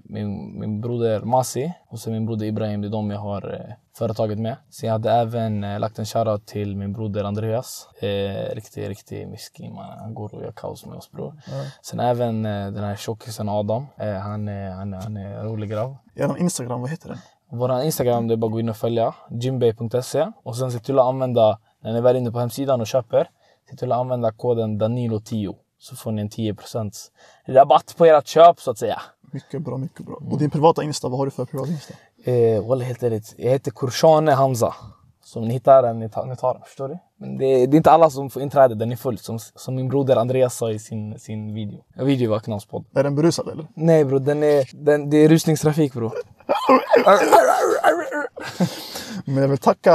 min, 0.03 0.59
min 0.59 0.81
broder 0.81 1.21
Masi 1.21 1.73
och 1.89 1.99
så 1.99 2.09
min 2.09 2.25
broder 2.25 2.45
Ibrahim. 2.45 2.81
Det 2.81 2.87
är 2.87 2.89
de 2.89 3.11
jag 3.11 3.19
har 3.19 3.53
eh, 3.53 3.73
företaget 3.97 4.39
med. 4.39 4.57
Sen 4.69 4.87
jag 4.87 4.93
hade 4.93 5.11
även 5.11 5.63
eh, 5.63 5.79
lagt 5.79 5.99
en 5.99 6.05
shoutout 6.05 6.45
till 6.45 6.75
min 6.75 6.93
broder 6.93 7.23
Andreas. 7.23 7.89
Eh, 7.99 8.55
riktig, 8.55 8.89
riktig 8.89 9.27
miskin 9.27 9.73
man. 9.73 9.99
Han 9.99 10.13
går 10.13 10.35
och 10.35 10.41
gör 10.41 10.51
kaos 10.51 10.85
med 10.85 10.97
oss 10.97 11.11
bror. 11.11 11.33
Sen 11.81 11.99
även 11.99 12.45
eh, 12.45 12.71
den 12.71 12.83
här 12.83 12.95
tjockisen 12.95 13.49
Adam. 13.49 13.85
Eh, 13.97 14.13
han, 14.13 14.47
är, 14.47 14.69
han, 14.69 14.93
är, 14.93 15.01
han 15.01 15.17
är 15.17 15.39
en 15.39 15.45
rolig 15.45 15.69
grabb. 15.69 15.97
Er 16.15 16.37
Instagram, 16.37 16.81
vad 16.81 16.89
heter 16.89 17.09
den? 17.09 17.17
Vår 17.49 17.81
Instagram 17.81 18.27
det 18.27 18.33
är 18.33 18.37
bara 18.37 18.47
att 18.47 18.51
gå 18.51 18.59
in 18.59 18.69
och 18.69 18.77
följa, 18.77 19.15
gymbay.se 19.29 20.31
och 20.43 20.57
sen 20.57 20.71
se 20.71 20.79
till 20.79 20.99
att 20.99 21.05
använda, 21.05 21.59
när 21.83 21.93
ni 21.93 22.01
väl 22.01 22.15
är 22.15 22.19
inne 22.19 22.31
på 22.31 22.39
hemsidan 22.39 22.81
och 22.81 22.87
köper, 22.87 23.29
se 23.69 23.75
till 23.75 23.91
att 23.91 23.97
använda 23.97 24.31
koden 24.31 24.81
Danilo10 24.81 25.55
så 25.77 25.95
får 25.95 26.11
ni 26.11 26.21
en 26.21 26.29
10% 26.29 26.91
rabatt 27.47 27.95
på 27.97 28.05
ert 28.05 28.27
köp 28.27 28.59
så 28.59 28.71
att 28.71 28.77
säga. 28.77 29.01
Mycket 29.33 29.61
bra, 29.61 29.77
mycket 29.77 30.05
bra. 30.05 30.15
Och 30.31 30.39
din 30.39 30.49
privata 30.49 30.83
Insta, 30.83 31.09
vad 31.09 31.19
har 31.19 31.25
du 31.25 31.31
för 31.31 31.45
privat 31.45 31.69
Insta? 31.69 31.93
Eh, 32.27 32.67
Walla 32.67 32.83
helt 32.83 33.03
ärligt, 33.03 33.33
jag 33.37 33.51
heter 33.51 33.71
Kurshane 33.71 34.31
Hamza. 34.31 34.75
Så 35.23 35.39
om 35.39 35.47
ni 35.47 35.53
hittar 35.53 35.83
den, 35.83 35.99
ni 35.99 36.09
tar, 36.09 36.25
ni 36.25 36.35
tar 36.35 36.53
den. 36.53 36.63
Förstår 36.63 36.87
du? 36.87 36.97
Men 37.19 37.37
det, 37.37 37.65
det 37.65 37.75
är 37.75 37.77
inte 37.77 37.91
alla 37.91 38.09
som 38.09 38.29
får 38.29 38.41
inträde, 38.41 38.75
den 38.75 38.91
är 38.91 38.95
full. 38.95 39.17
Som, 39.17 39.39
som 39.39 39.75
min 39.75 39.89
broder 39.89 40.15
Andreas 40.15 40.57
sa 40.57 40.71
i 40.71 40.79
sin, 40.79 41.19
sin 41.19 41.53
video. 41.53 41.83
Video 41.95 42.31
var 42.31 42.39
knaspodd. 42.39 42.85
Är 42.95 43.03
den 43.03 43.15
berusad 43.15 43.49
eller? 43.49 43.67
Nej 43.73 44.05
bro, 44.05 44.19
den 44.19 44.43
är, 44.43 44.69
den, 44.73 45.09
det 45.09 45.17
är 45.17 45.29
rusningstrafik 45.29 45.93
bro. 45.93 46.07
Men 49.25 49.37
jag 49.37 49.47
vill 49.47 49.57
tacka 49.57 49.93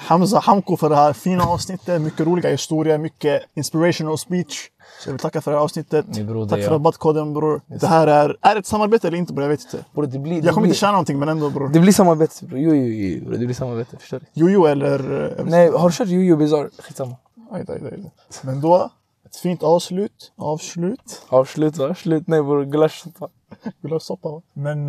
Hamza 0.00 0.38
Hamko 0.38 0.76
för 0.76 0.88
det 0.88 0.96
här 0.96 1.12
fina 1.12 1.44
avsnittet. 1.44 2.00
Mycket 2.00 2.26
roliga 2.26 2.50
historier, 2.50 2.98
mycket 2.98 3.42
inspirational 3.54 4.18
speech. 4.18 4.70
Så 5.00 5.08
jag 5.08 5.12
vill 5.12 5.20
tacka 5.20 5.40
för 5.40 5.50
det 5.50 5.56
här 5.56 5.64
avsnittet. 5.64 6.06
Broder, 6.06 6.48
Tack 6.50 6.58
för 6.58 6.66
ja. 6.66 6.74
rabattkoden 6.74 7.32
bror. 7.34 7.60
Det 7.66 7.86
här 7.86 8.06
är, 8.06 8.36
är 8.42 8.54
det 8.54 8.58
ett 8.58 8.66
samarbete 8.66 9.08
eller 9.08 9.18
inte 9.18 9.32
bror? 9.32 9.42
Jag 9.44 9.48
vet 9.50 9.60
inte. 9.64 9.84
Bro, 9.94 10.06
det 10.06 10.18
blir, 10.18 10.32
Jag 10.34 10.42
det 10.44 10.48
kommer 10.48 10.60
blir, 10.60 10.68
inte 10.68 10.78
tjäna 10.78 10.92
någonting 10.92 11.18
men 11.18 11.28
ändå 11.28 11.50
bror. 11.50 11.68
Det 11.68 11.80
blir 11.80 11.92
samarbete 11.92 12.44
bro. 12.44 12.58
Jo, 12.58 12.74
jo, 12.74 12.84
jo, 12.86 13.24
bro. 13.24 13.32
Det 13.38 13.46
blir 13.46 13.54
samarbete. 13.54 13.96
Förstår 13.96 14.18
du? 14.34 14.40
Jojo 14.40 14.64
eller... 14.66 15.28
eh, 15.38 15.44
Nej, 15.44 15.70
har 15.70 15.88
du 15.88 15.94
kört 15.94 16.08
Jojo 16.08 16.36
Bizarre? 16.36 16.68
Skitsamma. 16.78 17.16
Aj, 17.50 17.64
aj, 17.68 17.80
aj. 17.84 18.10
Men 18.42 18.60
då, 18.60 18.90
ett 19.26 19.36
fint 19.36 19.62
avslut. 19.62 20.32
Avslut. 20.36 21.22
Avslut 21.28 21.76
va? 21.76 21.94
Slut. 21.94 22.26
Nej 22.26 22.42
bror, 22.42 22.64
gulaschsoppa. 22.64 23.28
Vill 23.64 23.72
du 23.90 23.94
ha 23.94 24.00
soppa? 24.00 24.28
va? 24.28 24.42
Men 24.52 24.88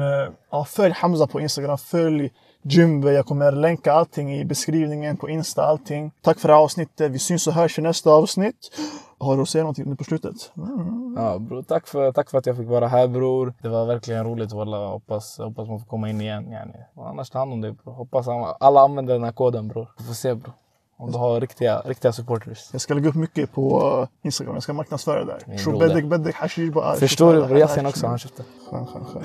ja, 0.52 0.66
följ 0.66 0.94
Hamza 0.94 1.28
på 1.28 1.40
Instagram. 1.42 1.78
Följ 1.78 2.32
Jimbe. 2.62 3.12
Jag 3.12 3.26
kommer 3.26 3.52
länka 3.52 3.94
allting 3.94 4.34
i 4.36 4.46
beskrivningen 4.46 5.18
på 5.18 5.30
Insta. 5.30 5.64
Allting. 5.64 6.12
Tack 6.22 6.40
för 6.40 6.48
det 6.48 6.54
här 6.54 6.62
avsnittet. 6.62 7.12
Vi 7.12 7.20
syns 7.20 7.48
och 7.48 7.54
hörs 7.54 7.80
i 7.80 7.82
nästa 7.82 8.12
avsnitt. 8.12 8.72
Har 9.18 9.36
du 9.36 9.42
att 9.42 9.50
säga 9.50 9.64
någonting 9.64 9.90
nu 9.90 9.96
på 9.96 10.04
slutet? 10.04 10.52
Mm. 10.58 11.16
Ja 11.18 11.40
bror, 11.40 11.62
tack 11.62 11.88
för, 11.88 12.12
tack 12.12 12.30
för 12.30 12.38
att 12.38 12.46
jag 12.46 12.58
fick 12.58 12.68
vara 12.68 12.88
här 12.88 13.08
bror. 13.08 13.54
Det 13.62 13.70
var 13.70 13.86
verkligen 13.86 14.24
roligt 14.24 14.52
walla. 14.52 14.88
Hoppas, 14.88 15.38
hoppas 15.38 15.68
man 15.68 15.80
får 15.80 15.88
komma 15.88 16.10
in 16.10 16.22
igen. 16.22 16.52
Yani. 16.52 16.74
Annars 16.96 17.30
ta 17.30 17.40
hand 17.40 17.54
om 17.54 17.62
dig 17.62 17.72
bror. 17.72 17.94
Hoppas 17.94 18.28
alla, 18.60 18.82
använder 18.82 19.14
den 19.14 19.24
här 19.24 19.32
koden 19.32 19.68
bror. 19.68 19.88
Vi 19.98 20.04
får 20.04 20.14
se 20.14 20.36
bror. 20.36 20.54
Om 20.98 21.12
du 21.12 21.18
har 21.18 21.42
riktiga, 21.42 21.82
riktiga 21.86 22.12
supporters. 22.12 22.70
Jag 22.72 22.82
ska 22.82 22.94
lägga 22.94 23.10
upp 23.10 23.16
mycket 23.16 23.52
på 23.52 23.98
eh, 24.02 24.26
Instagram. 24.26 24.54
Jag 24.54 24.64
ska 24.64 24.74
marknadsföra 24.74 25.26
där. 25.26 25.44
Min 25.48 25.80
bedek 25.80 26.06
bedek 26.06 26.36
hashish 26.36 26.74
bara. 26.74 26.96
Förstår 26.96 27.34
du? 27.34 27.60
Yasin 27.60 27.86
också, 27.86 28.08
han 28.08 28.18
köpte. 28.18 28.44
Skön, 28.70 28.86
skön, 28.86 29.06
skön. 29.06 29.24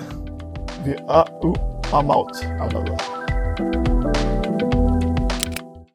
Vi, 0.85 0.95
ah, 1.07 1.25
uh, 1.43 1.53
I'm 1.91 2.17
out. 2.17 2.43
I'm 2.43 2.91
out. 2.91 3.24
you 3.57 3.94